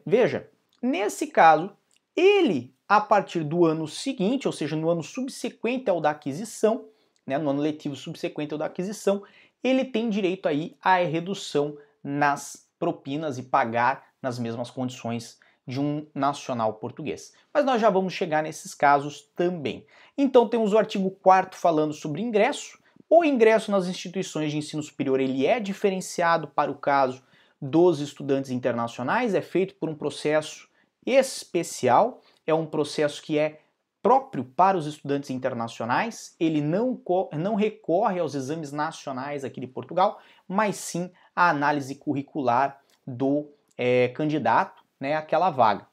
Veja, 0.06 0.48
nesse 0.82 1.26
caso, 1.26 1.70
ele, 2.14 2.74
a 2.88 3.00
partir 3.00 3.44
do 3.44 3.64
ano 3.64 3.86
seguinte, 3.86 4.46
ou 4.46 4.52
seja, 4.52 4.76
no 4.76 4.90
ano 4.90 5.02
subsequente 5.02 5.88
ao 5.88 6.00
da 6.00 6.10
aquisição, 6.10 6.86
né, 7.26 7.38
no 7.38 7.50
ano 7.50 7.60
letivo 7.60 7.96
subsequente 7.96 8.52
ao 8.52 8.58
da 8.58 8.66
aquisição, 8.66 9.22
ele 9.62 9.84
tem 9.84 10.08
direito 10.08 10.48
aí 10.48 10.76
à 10.82 10.96
redução 10.96 11.76
nas 12.02 12.66
propinas 12.78 13.38
e 13.38 13.42
pagar 13.42 14.09
nas 14.22 14.38
mesmas 14.38 14.70
condições 14.70 15.38
de 15.66 15.80
um 15.80 16.06
nacional 16.14 16.74
português. 16.74 17.32
Mas 17.52 17.64
nós 17.64 17.80
já 17.80 17.88
vamos 17.90 18.12
chegar 18.12 18.42
nesses 18.42 18.74
casos 18.74 19.22
também. 19.36 19.86
Então 20.16 20.48
temos 20.48 20.72
o 20.72 20.78
artigo 20.78 21.10
4 21.22 21.58
falando 21.58 21.92
sobre 21.92 22.22
ingresso. 22.22 22.78
O 23.08 23.24
ingresso 23.24 23.70
nas 23.70 23.86
instituições 23.86 24.52
de 24.52 24.58
ensino 24.58 24.82
superior 24.82 25.20
ele 25.20 25.46
é 25.46 25.60
diferenciado 25.60 26.48
para 26.48 26.70
o 26.70 26.76
caso 26.76 27.22
dos 27.60 28.00
estudantes 28.00 28.50
internacionais, 28.50 29.34
é 29.34 29.42
feito 29.42 29.74
por 29.74 29.88
um 29.88 29.94
processo 29.94 30.68
especial, 31.04 32.22
é 32.46 32.54
um 32.54 32.64
processo 32.64 33.22
que 33.22 33.38
é 33.38 33.60
próprio 34.02 34.44
para 34.44 34.78
os 34.78 34.86
estudantes 34.86 35.28
internacionais, 35.28 36.34
ele 36.40 36.62
não, 36.62 36.98
não 37.34 37.54
recorre 37.54 38.18
aos 38.18 38.34
exames 38.34 38.72
nacionais 38.72 39.44
aqui 39.44 39.60
de 39.60 39.66
Portugal, 39.66 40.18
mas 40.48 40.76
sim 40.76 41.10
à 41.36 41.50
análise 41.50 41.94
curricular 41.96 42.80
do 43.06 43.50
é, 43.80 44.08
candidato 44.08 44.82
né, 45.00 45.16
àquela 45.16 45.48
vaga. 45.48 45.86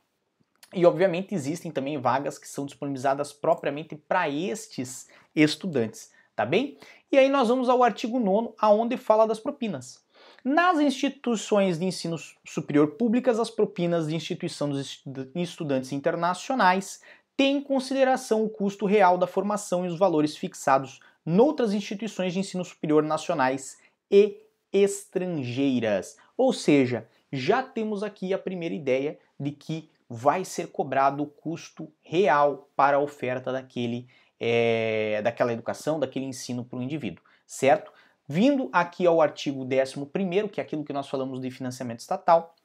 E 0.76 0.86
obviamente 0.86 1.34
existem 1.34 1.72
também 1.72 1.98
vagas 1.98 2.38
que 2.38 2.46
são 2.46 2.66
disponibilizadas 2.66 3.32
propriamente 3.32 3.96
para 3.96 4.30
estes 4.30 5.08
estudantes, 5.34 6.12
tá 6.36 6.46
bem? 6.46 6.78
E 7.10 7.18
aí 7.18 7.30
nós 7.30 7.48
vamos 7.48 7.70
ao 7.70 7.82
artigo 7.82 8.20
9, 8.20 8.50
aonde 8.60 8.98
fala 8.98 9.26
das 9.26 9.40
propinas. 9.40 10.06
Nas 10.44 10.80
instituições 10.80 11.80
de 11.80 11.86
ensino 11.86 12.18
superior 12.46 12.92
públicas, 12.98 13.40
as 13.40 13.50
propinas 13.50 14.08
de 14.08 14.16
instituição 14.16 14.70
dos 14.70 15.02
estudantes 15.34 15.94
internacionais 15.94 17.02
têm 17.38 17.58
em 17.58 17.62
consideração 17.62 18.44
o 18.44 18.50
custo 18.50 18.86
real 18.86 19.18
da 19.18 19.28
formação 19.28 19.86
e 19.86 19.88
os 19.88 19.98
valores 19.98 20.36
fixados 20.36 21.00
noutras 21.26 21.74
instituições 21.74 22.34
de 22.34 22.40
ensino 22.40 22.66
superior 22.66 23.02
nacionais 23.02 23.78
e 24.12 24.42
estrangeiras. 24.74 26.18
Ou 26.36 26.52
seja, 26.52 27.08
já 27.32 27.62
temos 27.62 28.04
aqui 28.04 28.34
a 28.34 28.38
primeira 28.38 28.74
ideia 28.74 29.20
de 29.40 29.52
que 29.52 29.90
vai 30.10 30.46
ser 30.46 30.68
cobrado 30.68 31.24
o 31.24 31.28
custo 31.28 31.92
real 32.02 32.70
para 32.76 32.98
a 32.98 33.00
oferta 33.00 33.52
daquele, 33.52 34.08
é, 34.40 35.22
daquela 35.22 35.52
educação, 35.52 36.00
daquele 36.00 36.26
ensino 36.26 36.64
para 36.64 36.80
o 36.80 36.82
indivíduo, 36.82 37.24
certo? 37.46 37.92
Vindo 38.28 38.70
aqui 38.72 39.06
ao 39.06 39.22
artigo 39.22 39.64
11, 39.64 40.50
que 40.50 40.60
é 40.60 40.64
aquilo 40.64 40.84
que 40.84 40.94
nós 40.94 41.08
falamos 41.08 41.40
de 41.40 41.52
financiamento 41.52 42.00
estatal, 42.00 42.56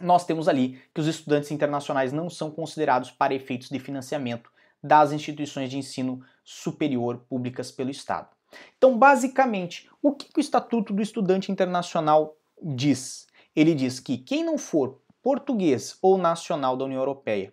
nós 0.00 0.24
temos 0.24 0.48
ali 0.48 0.80
que 0.94 1.00
os 1.00 1.06
estudantes 1.06 1.50
internacionais 1.50 2.12
não 2.12 2.30
são 2.30 2.50
considerados 2.50 3.10
para 3.10 3.34
efeitos 3.34 3.68
de 3.68 3.78
financiamento 3.78 4.50
das 4.82 5.12
instituições 5.12 5.70
de 5.70 5.76
ensino 5.76 6.22
superior 6.42 7.18
públicas 7.28 7.70
pelo 7.70 7.90
Estado. 7.90 8.28
Então, 8.76 8.98
basicamente, 8.98 9.88
o 10.02 10.12
que 10.12 10.28
o 10.36 10.40
Estatuto 10.40 10.92
do 10.92 11.02
Estudante 11.02 11.52
Internacional 11.52 12.36
diz? 12.62 13.26
Ele 13.54 13.74
diz 13.74 14.00
que 14.00 14.18
quem 14.18 14.44
não 14.44 14.56
for 14.56 15.00
português 15.22 15.96
ou 16.00 16.16
nacional 16.16 16.76
da 16.76 16.84
União 16.84 17.00
Europeia 17.00 17.52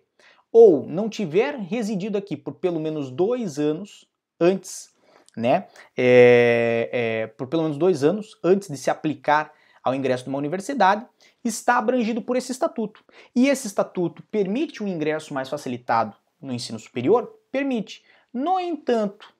ou 0.50 0.86
não 0.86 1.08
tiver 1.08 1.56
residido 1.56 2.16
aqui 2.16 2.36
por 2.36 2.54
pelo 2.54 2.80
menos 2.80 3.10
dois 3.10 3.58
anos 3.58 4.08
antes, 4.40 4.94
né, 5.36 5.68
é, 5.96 6.88
é, 6.92 7.26
por 7.26 7.46
pelo 7.46 7.62
menos 7.62 7.76
dois 7.76 8.02
anos 8.02 8.38
antes 8.42 8.68
de 8.68 8.76
se 8.76 8.90
aplicar 8.90 9.52
ao 9.82 9.94
ingresso 9.94 10.24
de 10.24 10.30
uma 10.30 10.38
universidade, 10.38 11.06
está 11.44 11.78
abrangido 11.78 12.20
por 12.20 12.36
esse 12.36 12.52
estatuto. 12.52 13.04
E 13.34 13.48
esse 13.48 13.66
estatuto 13.66 14.22
permite 14.30 14.82
um 14.82 14.88
ingresso 14.88 15.32
mais 15.32 15.48
facilitado 15.48 16.16
no 16.40 16.52
ensino 16.52 16.78
superior? 16.78 17.32
Permite. 17.50 18.04
No 18.32 18.60
entanto, 18.60 19.32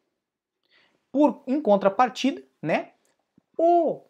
por 1.12 1.42
em 1.46 1.60
contrapartida, 1.60 2.42
né, 2.62 2.90
o 3.56 4.02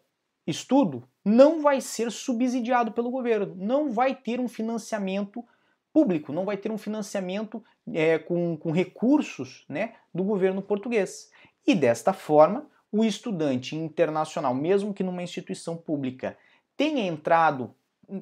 estudo 0.49 1.07
não 1.23 1.61
vai 1.61 1.81
ser 1.81 2.11
subsidiado 2.11 2.91
pelo 2.91 3.11
governo, 3.11 3.53
não 3.57 3.91
vai 3.91 4.15
ter 4.15 4.39
um 4.39 4.47
financiamento 4.47 5.45
público, 5.91 6.31
não 6.31 6.45
vai 6.45 6.57
ter 6.57 6.71
um 6.71 6.77
financiamento 6.77 7.63
é, 7.93 8.17
com, 8.17 8.57
com 8.57 8.71
recursos 8.71 9.65
né, 9.67 9.95
do 10.13 10.23
governo 10.23 10.61
português. 10.61 11.31
E 11.65 11.75
desta 11.75 12.13
forma, 12.13 12.67
o 12.91 13.03
estudante 13.03 13.75
internacional, 13.75 14.53
mesmo 14.53 14.93
que 14.93 15.03
numa 15.03 15.23
instituição 15.23 15.75
pública, 15.77 16.37
tenha 16.75 17.05
entrado 17.05 17.73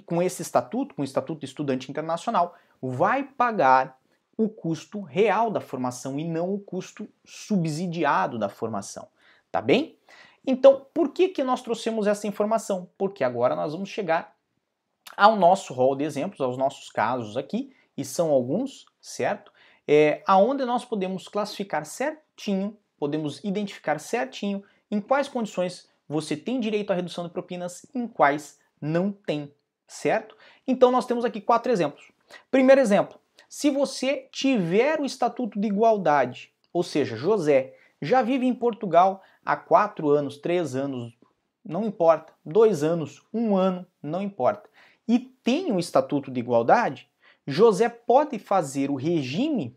com 0.05 0.21
esse 0.21 0.41
estatuto, 0.41 0.95
com 0.95 1.01
o 1.01 1.05
Estatuto 1.05 1.39
de 1.39 1.45
Estudante 1.45 1.89
Internacional, 1.89 2.55
vai 2.81 3.23
pagar 3.23 3.97
o 4.37 4.49
custo 4.49 5.01
real 5.01 5.49
da 5.49 5.61
formação 5.61 6.19
e 6.19 6.25
não 6.25 6.53
o 6.53 6.59
custo 6.59 7.07
subsidiado 7.25 8.37
da 8.37 8.49
formação, 8.49 9.07
tá 9.51 9.61
bem? 9.61 9.97
Então, 10.49 10.87
por 10.93 11.09
que, 11.09 11.27
que 11.27 11.43
nós 11.43 11.61
trouxemos 11.61 12.07
essa 12.07 12.25
informação? 12.25 12.89
Porque 12.97 13.21
agora 13.21 13.53
nós 13.53 13.73
vamos 13.73 13.89
chegar 13.89 14.33
ao 15.15 15.35
nosso 15.35 15.73
rol 15.73 15.93
de 15.93 16.05
exemplos, 16.05 16.39
aos 16.39 16.57
nossos 16.57 16.89
casos 16.89 17.35
aqui, 17.35 17.73
e 17.97 18.05
são 18.05 18.31
alguns, 18.31 18.85
certo? 19.01 19.51
É, 19.85 20.23
aonde 20.25 20.63
nós 20.63 20.85
podemos 20.85 21.27
classificar 21.27 21.85
certinho, 21.85 22.77
podemos 22.97 23.43
identificar 23.43 23.99
certinho 23.99 24.63
em 24.89 25.01
quais 25.01 25.27
condições 25.27 25.89
você 26.07 26.37
tem 26.37 26.61
direito 26.61 26.91
à 26.91 26.95
redução 26.95 27.25
de 27.25 27.33
propinas 27.33 27.85
em 27.93 28.07
quais 28.07 28.57
não 28.79 29.11
tem, 29.11 29.53
certo? 29.85 30.37
Então 30.65 30.91
nós 30.91 31.05
temos 31.05 31.25
aqui 31.25 31.41
quatro 31.41 31.71
exemplos. 31.71 32.09
Primeiro 32.49 32.79
exemplo, 32.79 33.19
se 33.49 33.69
você 33.69 34.29
tiver 34.31 34.99
o 34.99 35.05
Estatuto 35.05 35.59
de 35.59 35.67
Igualdade, 35.67 36.53
ou 36.71 36.83
seja, 36.83 37.17
José 37.17 37.73
já 38.01 38.21
vive 38.21 38.45
em 38.45 38.53
Portugal 38.53 39.21
há 39.47 39.55
quatro 39.55 40.09
anos, 40.09 40.37
três 40.37 40.75
anos, 40.75 41.13
não 41.63 41.85
importa, 41.85 42.33
dois 42.45 42.83
anos, 42.83 43.23
um 43.33 43.55
ano, 43.55 43.87
não 44.03 44.21
importa, 44.21 44.69
e 45.07 45.17
tem 45.17 45.71
o 45.71 45.79
Estatuto 45.79 46.29
de 46.29 46.41
Igualdade, 46.41 47.09
José 47.47 47.87
pode 47.87 48.37
fazer 48.39 48.91
o 48.91 48.95
regime 48.95 49.73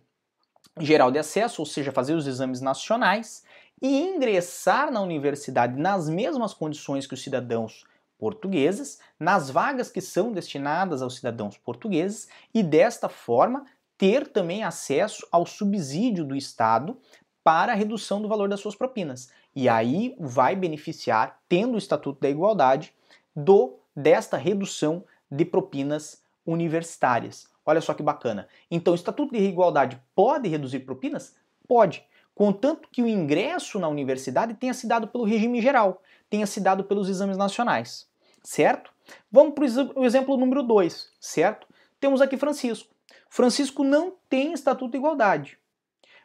geral 0.80 1.12
de 1.12 1.20
acesso, 1.20 1.62
ou 1.62 1.66
seja, 1.66 1.92
fazer 1.92 2.14
os 2.14 2.26
exames 2.26 2.60
nacionais 2.60 3.44
e 3.80 4.02
ingressar 4.02 4.90
na 4.90 5.00
universidade 5.00 5.80
nas 5.80 6.08
mesmas 6.08 6.52
condições 6.52 7.06
que 7.06 7.14
os 7.14 7.22
cidadãos 7.22 7.84
portugueses, 8.18 8.98
nas 9.20 9.50
vagas 9.50 9.88
que 9.88 10.00
são 10.00 10.32
destinadas 10.32 11.00
aos 11.00 11.14
cidadãos 11.14 11.56
portugueses 11.56 12.28
e 12.52 12.60
desta 12.60 13.08
forma 13.08 13.64
ter 13.96 14.26
também 14.26 14.64
acesso 14.64 15.26
ao 15.30 15.46
subsídio 15.46 16.24
do 16.24 16.34
Estado 16.34 16.98
para 17.44 17.72
a 17.72 17.74
redução 17.74 18.20
do 18.20 18.28
valor 18.28 18.48
das 18.48 18.60
suas 18.60 18.74
propinas. 18.74 19.30
E 19.54 19.68
aí 19.68 20.14
vai 20.18 20.54
beneficiar, 20.54 21.40
tendo 21.48 21.74
o 21.74 21.78
Estatuto 21.78 22.20
da 22.20 22.30
Igualdade, 22.30 22.94
do 23.34 23.78
desta 23.94 24.36
redução 24.36 25.04
de 25.30 25.44
propinas 25.44 26.22
universitárias. 26.46 27.48
Olha 27.64 27.80
só 27.80 27.94
que 27.94 28.02
bacana. 28.02 28.48
Então, 28.70 28.92
o 28.92 28.96
Estatuto 28.96 29.32
de 29.32 29.40
Igualdade 29.40 30.00
pode 30.14 30.48
reduzir 30.48 30.80
propinas? 30.80 31.36
Pode, 31.68 32.04
contanto 32.34 32.88
que 32.90 33.02
o 33.02 33.06
ingresso 33.06 33.78
na 33.78 33.88
universidade 33.88 34.54
tenha 34.54 34.74
se 34.74 34.88
dado 34.88 35.06
pelo 35.06 35.24
regime 35.24 35.60
geral, 35.60 36.02
tenha 36.28 36.46
se 36.46 36.60
dado 36.60 36.84
pelos 36.84 37.08
exames 37.08 37.36
nacionais, 37.36 38.08
certo? 38.42 38.92
Vamos 39.30 39.54
para 39.54 40.00
o 40.00 40.04
exemplo 40.04 40.36
número 40.36 40.62
2, 40.62 41.12
certo? 41.20 41.68
Temos 42.00 42.20
aqui 42.20 42.36
Francisco. 42.36 42.92
Francisco 43.28 43.84
não 43.84 44.16
tem 44.28 44.52
Estatuto 44.52 44.90
de 44.90 44.98
Igualdade, 44.98 45.59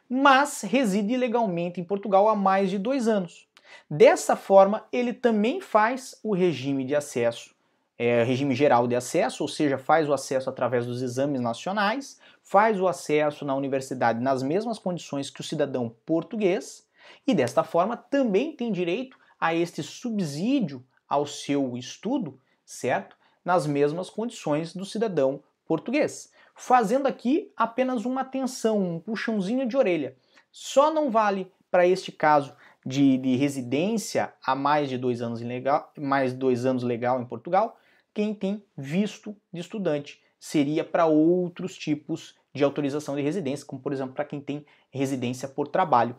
mas 0.08 0.62
reside 0.62 1.16
legalmente 1.16 1.80
em 1.80 1.84
Portugal 1.84 2.28
há 2.28 2.34
mais 2.34 2.70
de 2.70 2.78
dois 2.78 3.08
anos. 3.08 3.46
Dessa 3.90 4.36
forma, 4.36 4.84
ele 4.92 5.12
também 5.12 5.60
faz 5.60 6.18
o 6.22 6.34
regime 6.34 6.84
de 6.84 6.94
acesso 6.94 7.56
é, 7.98 8.22
regime 8.22 8.54
geral 8.54 8.86
de 8.86 8.94
acesso, 8.94 9.42
ou 9.42 9.48
seja, 9.48 9.78
faz 9.78 10.08
o 10.08 10.12
acesso 10.12 10.50
através 10.50 10.86
dos 10.86 11.00
exames 11.00 11.40
nacionais, 11.40 12.20
faz 12.42 12.80
o 12.80 12.86
acesso 12.86 13.44
na 13.44 13.54
universidade 13.54 14.20
nas 14.20 14.42
mesmas 14.42 14.78
condições 14.78 15.30
que 15.30 15.40
o 15.40 15.44
cidadão 15.44 15.94
português 16.04 16.86
e 17.26 17.34
desta 17.34 17.64
forma 17.64 17.96
também 17.96 18.54
tem 18.54 18.70
direito 18.70 19.18
a 19.40 19.54
este 19.54 19.82
subsídio 19.82 20.84
ao 21.08 21.26
seu 21.26 21.76
estudo, 21.76 22.38
certo? 22.64 23.16
Nas 23.44 23.66
mesmas 23.66 24.10
condições 24.10 24.74
do 24.74 24.84
cidadão 24.84 25.40
português. 25.66 26.32
Fazendo 26.56 27.06
aqui 27.06 27.52
apenas 27.54 28.06
uma 28.06 28.22
atenção, 28.22 28.96
um 28.96 28.98
puxãozinho 28.98 29.68
de 29.68 29.76
orelha. 29.76 30.16
Só 30.50 30.92
não 30.92 31.10
vale 31.10 31.52
para 31.70 31.86
este 31.86 32.10
caso 32.10 32.56
de, 32.84 33.18
de, 33.18 33.36
residência 33.36 34.32
há 34.42 34.54
mais 34.54 34.88
de 34.88 34.96
dois 34.96 35.20
anos 35.20 35.42
legal, 35.42 35.92
mais 35.98 36.32
dois 36.32 36.64
anos 36.64 36.82
legal 36.82 37.20
em 37.20 37.26
Portugal, 37.26 37.78
quem 38.14 38.32
tem 38.32 38.64
visto 38.76 39.36
de 39.52 39.60
estudante. 39.60 40.22
Seria 40.40 40.82
para 40.82 41.04
outros 41.04 41.76
tipos 41.76 42.34
de 42.54 42.64
autorização 42.64 43.14
de 43.16 43.22
residência, 43.22 43.66
como 43.66 43.82
por 43.82 43.92
exemplo 43.92 44.14
para 44.14 44.24
quem 44.24 44.40
tem 44.40 44.64
residência 44.90 45.46
por 45.46 45.68
trabalho. 45.68 46.16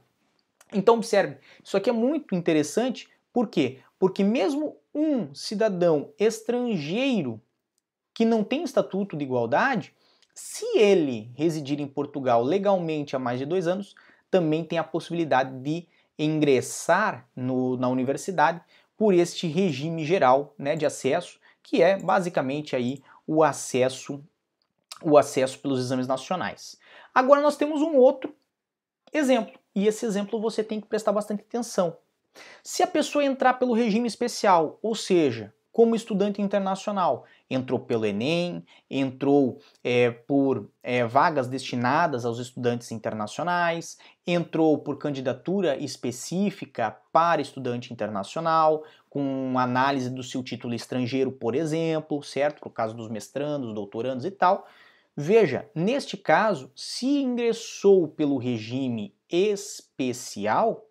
Então 0.71 0.95
observe, 0.95 1.37
isso 1.63 1.75
aqui 1.75 1.89
é 1.89 1.93
muito 1.93 2.35
interessante, 2.35 3.09
por 3.33 3.47
quê? 3.47 3.79
Porque 3.97 4.23
mesmo 4.23 4.77
um 4.93 5.33
cidadão 5.33 6.11
estrangeiro 6.19 7.41
que 8.13 8.25
não 8.25 8.43
tem 8.43 8.63
estatuto 8.63 9.15
de 9.15 9.23
igualdade, 9.23 9.95
se 10.39 10.77
ele 10.77 11.31
residir 11.33 11.81
em 11.81 11.87
Portugal 11.87 12.43
legalmente 12.43 13.15
há 13.15 13.19
mais 13.19 13.39
de 13.39 13.45
dois 13.45 13.65
anos, 13.65 13.95
também 14.29 14.63
tem 14.63 14.77
a 14.77 14.83
possibilidade 14.83 15.51
de 15.63 15.87
ingressar 16.15 17.27
no, 17.35 17.75
na 17.75 17.89
universidade 17.89 18.61
por 18.95 19.15
este 19.15 19.47
regime 19.47 20.05
geral 20.05 20.53
né, 20.55 20.75
de 20.75 20.85
acesso, 20.85 21.39
que 21.63 21.81
é 21.81 21.97
basicamente 21.97 22.75
aí 22.75 23.01
o 23.25 23.43
acesso, 23.43 24.23
o 25.01 25.17
acesso 25.17 25.57
pelos 25.57 25.79
exames 25.79 26.05
nacionais. 26.05 26.77
Agora 27.15 27.41
nós 27.41 27.57
temos 27.57 27.81
um 27.81 27.95
outro 27.95 28.31
exemplo, 29.11 29.59
e 29.73 29.87
esse 29.87 30.05
exemplo 30.05 30.39
você 30.39 30.63
tem 30.63 30.79
que 30.79 30.87
prestar 30.87 31.13
bastante 31.13 31.41
atenção. 31.41 31.97
Se 32.61 32.83
a 32.83 32.87
pessoa 32.87 33.25
entrar 33.25 33.55
pelo 33.55 33.73
regime 33.73 34.07
especial, 34.07 34.77
ou 34.83 34.93
seja, 34.93 35.51
como 35.77 35.95
estudante 35.95 36.41
internacional, 36.41 37.25
entrou 37.47 37.79
pelo 37.79 38.03
Enem, 38.03 38.65
entrou 38.89 39.59
é, 39.83 40.09
por 40.09 40.71
é, 40.81 41.05
vagas 41.05 41.47
destinadas 41.47 42.25
aos 42.25 42.39
estudantes 42.39 42.91
internacionais, 42.91 43.95
entrou 44.25 44.79
por 44.79 44.97
candidatura 44.97 45.77
específica 45.77 46.97
para 47.13 47.43
estudante 47.43 47.93
internacional, 47.93 48.83
com 49.07 49.53
análise 49.59 50.09
do 50.09 50.23
seu 50.23 50.41
título 50.41 50.73
estrangeiro, 50.73 51.31
por 51.31 51.53
exemplo, 51.53 52.23
certo? 52.23 52.59
Por 52.59 52.71
caso 52.71 52.95
dos 52.95 53.07
mestrandos, 53.07 53.71
doutorandos 53.75 54.25
e 54.25 54.31
tal. 54.31 54.67
Veja, 55.15 55.69
neste 55.75 56.17
caso, 56.17 56.71
se 56.75 57.05
ingressou 57.05 58.07
pelo 58.07 58.39
regime 58.39 59.13
especial, 59.29 60.87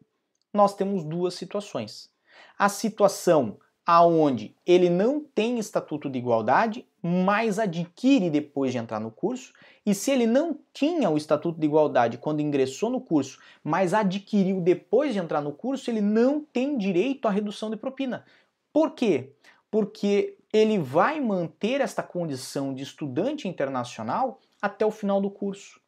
nós 0.54 0.76
temos 0.76 1.02
duas 1.02 1.34
situações. 1.34 2.08
A 2.56 2.68
situação 2.68 3.58
aonde 3.86 4.56
ele 4.66 4.90
não 4.90 5.20
tem 5.20 5.60
estatuto 5.60 6.10
de 6.10 6.18
igualdade, 6.18 6.84
mas 7.00 7.60
adquire 7.60 8.28
depois 8.28 8.72
de 8.72 8.78
entrar 8.78 8.98
no 8.98 9.12
curso, 9.12 9.52
e 9.86 9.94
se 9.94 10.10
ele 10.10 10.26
não 10.26 10.58
tinha 10.72 11.08
o 11.08 11.16
estatuto 11.16 11.60
de 11.60 11.66
igualdade 11.66 12.18
quando 12.18 12.40
ingressou 12.40 12.90
no 12.90 13.00
curso, 13.00 13.38
mas 13.62 13.94
adquiriu 13.94 14.60
depois 14.60 15.12
de 15.12 15.20
entrar 15.20 15.40
no 15.40 15.52
curso, 15.52 15.88
ele 15.88 16.00
não 16.00 16.40
tem 16.42 16.76
direito 16.76 17.28
à 17.28 17.30
redução 17.30 17.70
de 17.70 17.76
propina. 17.76 18.24
Por 18.72 18.90
quê? 18.90 19.32
Porque 19.70 20.36
ele 20.52 20.78
vai 20.78 21.20
manter 21.20 21.80
esta 21.80 22.02
condição 22.02 22.74
de 22.74 22.82
estudante 22.82 23.46
internacional 23.46 24.40
até 24.60 24.84
o 24.84 24.90
final 24.90 25.20
do 25.20 25.30
curso. 25.30 25.80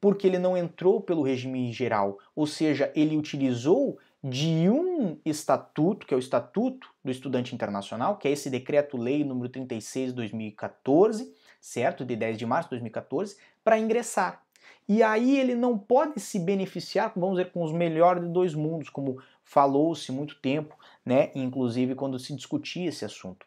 Porque 0.00 0.26
ele 0.26 0.38
não 0.38 0.56
entrou 0.56 1.00
pelo 1.00 1.22
regime 1.22 1.72
geral, 1.72 2.18
ou 2.36 2.46
seja, 2.46 2.92
ele 2.94 3.16
utilizou 3.16 3.98
de 4.28 4.68
um 4.68 5.18
estatuto, 5.24 6.06
que 6.06 6.12
é 6.12 6.16
o 6.16 6.20
Estatuto 6.20 6.88
do 7.04 7.10
Estudante 7.10 7.54
Internacional, 7.54 8.16
que 8.16 8.28
é 8.28 8.30
esse 8.30 8.50
decreto-lei 8.50 9.24
número 9.24 9.48
36 9.48 10.10
de 10.10 10.16
2014, 10.16 11.34
certo? 11.60 12.04
De 12.04 12.14
10 12.16 12.38
de 12.38 12.46
março 12.46 12.68
de 12.68 12.76
2014, 12.76 13.36
para 13.64 13.78
ingressar. 13.78 14.42
E 14.88 15.02
aí 15.02 15.38
ele 15.38 15.54
não 15.54 15.78
pode 15.78 16.20
se 16.20 16.38
beneficiar, 16.38 17.12
vamos 17.14 17.36
dizer, 17.36 17.52
com 17.52 17.62
os 17.62 17.72
melhores 17.72 18.22
de 18.22 18.28
dois 18.28 18.54
mundos, 18.54 18.88
como 18.88 19.20
falou-se 19.44 20.10
muito 20.10 20.36
tempo, 20.36 20.76
né? 21.04 21.30
Inclusive 21.34 21.94
quando 21.94 22.18
se 22.18 22.34
discutia 22.34 22.88
esse 22.88 23.04
assunto. 23.04 23.46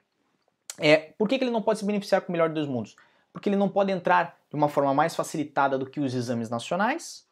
É, 0.77 1.13
por 1.17 1.27
que, 1.27 1.37
que 1.37 1.43
ele 1.43 1.51
não 1.51 1.61
pode 1.61 1.79
se 1.79 1.85
beneficiar 1.85 2.21
com 2.21 2.29
o 2.29 2.31
melhor 2.31 2.49
de 2.49 2.55
dois 2.55 2.67
mundos? 2.67 2.95
Porque 3.33 3.49
ele 3.49 3.55
não 3.55 3.69
pode 3.69 3.91
entrar 3.91 4.37
de 4.49 4.55
uma 4.55 4.69
forma 4.69 4.93
mais 4.93 5.15
facilitada 5.15 5.77
do 5.77 5.85
que 5.85 5.99
os 5.99 6.13
exames 6.13 6.49
nacionais, 6.49 7.25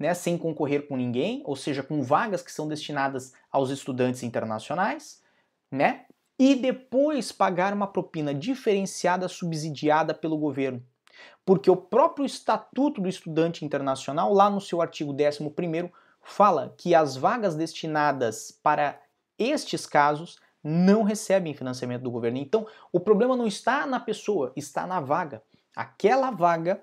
né, 0.00 0.14
sem 0.14 0.38
concorrer 0.38 0.88
com 0.88 0.96
ninguém, 0.96 1.42
ou 1.44 1.54
seja, 1.54 1.82
com 1.82 2.02
vagas 2.02 2.42
que 2.42 2.50
são 2.50 2.66
destinadas 2.66 3.34
aos 3.52 3.68
estudantes 3.68 4.22
internacionais, 4.22 5.22
né? 5.70 6.06
E 6.38 6.54
depois 6.54 7.30
pagar 7.30 7.74
uma 7.74 7.86
propina 7.86 8.32
diferenciada 8.32 9.28
subsidiada 9.28 10.14
pelo 10.14 10.38
governo. 10.38 10.82
Porque 11.44 11.70
o 11.70 11.76
próprio 11.76 12.24
Estatuto 12.24 13.02
do 13.02 13.08
Estudante 13.10 13.62
Internacional, 13.62 14.32
lá 14.32 14.48
no 14.48 14.58
seu 14.58 14.80
artigo 14.80 15.12
11, 15.12 15.92
fala 16.22 16.74
que 16.78 16.94
as 16.94 17.14
vagas 17.14 17.54
destinadas 17.54 18.58
para 18.62 18.98
estes 19.38 19.84
casos 19.84 20.38
não 20.64 21.02
recebem 21.02 21.52
financiamento 21.52 22.02
do 22.02 22.10
governo. 22.10 22.38
Então, 22.38 22.66
o 22.90 22.98
problema 22.98 23.36
não 23.36 23.46
está 23.46 23.86
na 23.86 24.00
pessoa, 24.00 24.50
está 24.56 24.86
na 24.86 24.98
vaga. 24.98 25.42
Aquela 25.76 26.30
vaga, 26.30 26.82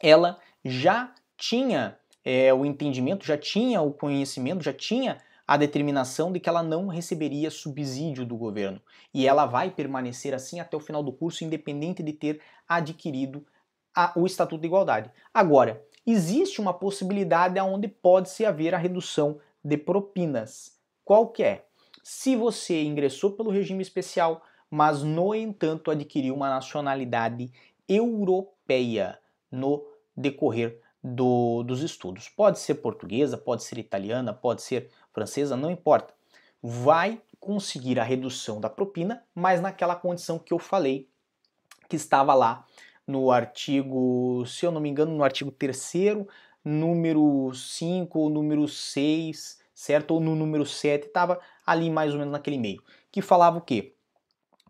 ela 0.00 0.40
já 0.64 1.14
tinha 1.36 1.98
é, 2.24 2.52
o 2.52 2.64
entendimento, 2.64 3.26
já 3.26 3.36
tinha 3.36 3.80
o 3.80 3.92
conhecimento, 3.92 4.62
já 4.62 4.72
tinha 4.72 5.18
a 5.46 5.56
determinação 5.56 6.32
de 6.32 6.40
que 6.40 6.48
ela 6.48 6.62
não 6.62 6.86
receberia 6.86 7.50
subsídio 7.50 8.24
do 8.24 8.36
governo. 8.36 8.80
E 9.12 9.26
ela 9.26 9.44
vai 9.44 9.70
permanecer 9.70 10.34
assim 10.34 10.60
até 10.60 10.76
o 10.76 10.80
final 10.80 11.02
do 11.02 11.12
curso, 11.12 11.44
independente 11.44 12.02
de 12.02 12.12
ter 12.12 12.40
adquirido 12.68 13.44
a, 13.94 14.12
o 14.16 14.26
Estatuto 14.26 14.60
de 14.60 14.66
Igualdade. 14.66 15.10
Agora, 15.34 15.84
existe 16.06 16.60
uma 16.60 16.72
possibilidade 16.72 17.60
onde 17.60 17.88
pode-se 17.88 18.44
haver 18.44 18.74
a 18.74 18.78
redução 18.78 19.38
de 19.64 19.76
propinas. 19.76 20.78
Qual 21.04 21.28
que 21.28 21.42
é? 21.42 21.66
Se 22.02 22.34
você 22.34 22.82
ingressou 22.82 23.32
pelo 23.32 23.50
regime 23.50 23.82
especial, 23.82 24.42
mas 24.70 25.02
no 25.02 25.34
entanto 25.34 25.90
adquiriu 25.90 26.34
uma 26.34 26.48
nacionalidade 26.48 27.52
europeia 27.88 29.18
no 29.50 29.84
decorrer 30.16 30.81
do, 31.02 31.62
dos 31.62 31.82
estudos. 31.82 32.28
Pode 32.28 32.58
ser 32.58 32.76
portuguesa, 32.76 33.36
pode 33.36 33.64
ser 33.64 33.78
italiana, 33.78 34.32
pode 34.32 34.62
ser 34.62 34.90
francesa, 35.12 35.56
não 35.56 35.70
importa. 35.70 36.14
Vai 36.62 37.20
conseguir 37.40 37.98
a 37.98 38.04
redução 38.04 38.60
da 38.60 38.70
propina, 38.70 39.24
mas 39.34 39.60
naquela 39.60 39.96
condição 39.96 40.38
que 40.38 40.52
eu 40.52 40.58
falei, 40.58 41.08
que 41.88 41.96
estava 41.96 42.32
lá 42.34 42.64
no 43.06 43.32
artigo, 43.32 44.44
se 44.46 44.64
eu 44.64 44.70
não 44.70 44.80
me 44.80 44.88
engano, 44.88 45.14
no 45.14 45.24
artigo 45.24 45.50
3 45.50 46.24
número 46.64 47.52
5 47.52 48.18
ou 48.18 48.30
número 48.30 48.68
6, 48.68 49.60
certo? 49.74 50.12
Ou 50.12 50.20
no 50.20 50.36
número 50.36 50.64
7, 50.64 51.08
estava 51.08 51.40
ali 51.66 51.90
mais 51.90 52.12
ou 52.12 52.18
menos 52.18 52.32
naquele 52.32 52.58
meio. 52.58 52.82
Que 53.10 53.20
falava 53.20 53.58
o 53.58 53.60
quê? 53.60 53.96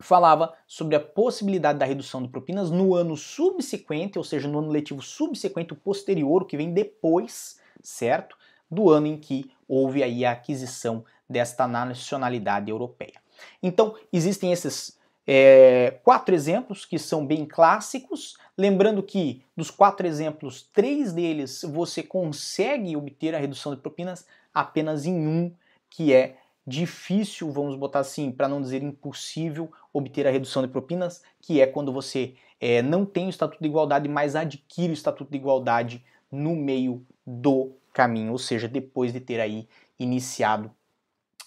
Falava 0.03 0.53
sobre 0.67 0.95
a 0.95 0.99
possibilidade 0.99 1.79
da 1.79 1.85
redução 1.85 2.21
de 2.21 2.29
propinas 2.29 2.69
no 2.69 2.95
ano 2.95 3.15
subsequente, 3.15 4.17
ou 4.17 4.23
seja, 4.23 4.47
no 4.47 4.59
ano 4.59 4.69
letivo 4.69 5.01
subsequente, 5.01 5.73
o 5.73 5.77
posterior, 5.77 6.41
o 6.41 6.45
que 6.45 6.57
vem 6.57 6.73
depois, 6.73 7.59
certo? 7.81 8.37
Do 8.69 8.89
ano 8.89 9.07
em 9.07 9.17
que 9.17 9.51
houve 9.67 10.03
aí 10.03 10.25
a 10.25 10.31
aquisição 10.31 11.03
desta 11.29 11.67
nacionalidade 11.67 12.69
europeia. 12.69 13.21
Então, 13.61 13.95
existem 14.11 14.51
esses 14.51 14.97
é, 15.25 15.99
quatro 16.03 16.35
exemplos 16.35 16.85
que 16.85 16.99
são 16.99 17.25
bem 17.25 17.45
clássicos. 17.45 18.37
Lembrando 18.57 19.01
que 19.01 19.43
dos 19.55 19.71
quatro 19.71 20.05
exemplos, 20.05 20.69
três 20.73 21.13
deles 21.13 21.61
você 21.63 22.03
consegue 22.03 22.95
obter 22.95 23.33
a 23.33 23.39
redução 23.39 23.73
de 23.73 23.81
propinas 23.81 24.25
apenas 24.53 25.05
em 25.05 25.27
um, 25.27 25.53
que 25.89 26.13
é 26.13 26.37
difícil, 26.65 27.51
vamos 27.51 27.75
botar 27.75 27.99
assim, 27.99 28.31
para 28.31 28.47
não 28.47 28.61
dizer 28.61 28.81
impossível, 28.81 29.71
obter 29.93 30.27
a 30.27 30.31
redução 30.31 30.63
de 30.63 30.67
propinas, 30.67 31.21
que 31.39 31.61
é 31.61 31.67
quando 31.67 31.93
você 31.93 32.33
é, 32.59 32.81
não 32.81 33.05
tem 33.05 33.27
o 33.27 33.29
Estatuto 33.29 33.61
de 33.61 33.69
Igualdade, 33.69 34.09
mas 34.09 34.35
adquire 34.35 34.91
o 34.91 34.93
Estatuto 34.93 35.29
de 35.29 35.37
Igualdade 35.37 36.03
no 36.31 36.55
meio 36.55 37.05
do 37.25 37.75
caminho, 37.93 38.31
ou 38.31 38.39
seja, 38.39 38.67
depois 38.67 39.13
de 39.13 39.19
ter 39.19 39.39
aí 39.39 39.67
iniciado 39.99 40.71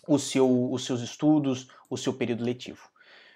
o 0.06 0.18
seu, 0.18 0.70
os 0.70 0.84
seus 0.84 1.00
estudos, 1.00 1.68
o 1.90 1.96
seu 1.96 2.12
período 2.14 2.44
letivo. 2.44 2.88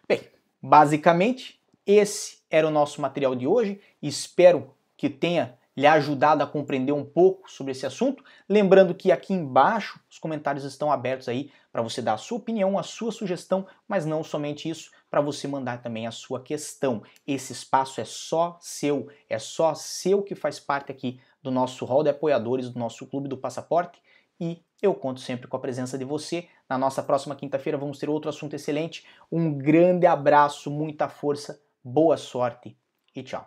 Bem, 0.06 0.20
basicamente, 0.62 1.60
esse 1.84 2.38
era 2.48 2.66
o 2.66 2.70
nosso 2.70 3.00
material 3.00 3.34
de 3.34 3.46
hoje. 3.46 3.80
Espero 4.00 4.72
que 4.96 5.10
tenha 5.10 5.58
lhe 5.76 5.86
ajudado 5.86 6.42
a 6.42 6.46
compreender 6.46 6.92
um 6.92 7.04
pouco 7.04 7.50
sobre 7.50 7.72
esse 7.72 7.86
assunto. 7.86 8.22
Lembrando 8.48 8.94
que 8.94 9.12
aqui 9.12 9.32
embaixo 9.32 10.00
os 10.10 10.18
comentários 10.18 10.64
estão 10.64 10.90
abertos 10.90 11.28
aí 11.28 11.50
para 11.72 11.82
você 11.82 12.02
dar 12.02 12.14
a 12.14 12.18
sua 12.18 12.38
opinião, 12.38 12.78
a 12.78 12.82
sua 12.82 13.12
sugestão, 13.12 13.66
mas 13.86 14.04
não 14.04 14.24
somente 14.24 14.68
isso, 14.68 14.90
para 15.10 15.20
você 15.20 15.46
mandar 15.46 15.80
também 15.82 16.06
a 16.06 16.10
sua 16.10 16.40
questão. 16.40 17.02
Esse 17.26 17.52
espaço 17.52 18.00
é 18.00 18.04
só 18.04 18.58
seu, 18.60 19.08
é 19.28 19.38
só 19.38 19.74
seu 19.74 20.22
que 20.22 20.34
faz 20.34 20.58
parte 20.58 20.90
aqui 20.90 21.20
do 21.42 21.50
nosso 21.50 21.84
hall 21.84 22.02
de 22.02 22.10
apoiadores, 22.10 22.68
do 22.68 22.78
nosso 22.78 23.06
Clube 23.06 23.28
do 23.28 23.38
Passaporte 23.38 24.00
e 24.40 24.62
eu 24.80 24.94
conto 24.94 25.20
sempre 25.20 25.46
com 25.46 25.56
a 25.56 25.60
presença 25.60 25.98
de 25.98 26.04
você. 26.04 26.48
Na 26.68 26.78
nossa 26.78 27.02
próxima 27.02 27.36
quinta-feira 27.36 27.76
vamos 27.76 27.98
ter 27.98 28.08
outro 28.08 28.30
assunto 28.30 28.56
excelente. 28.56 29.04
Um 29.30 29.52
grande 29.52 30.06
abraço, 30.06 30.70
muita 30.70 31.08
força, 31.08 31.60
boa 31.84 32.16
sorte 32.16 32.76
e 33.14 33.22
tchau. 33.22 33.46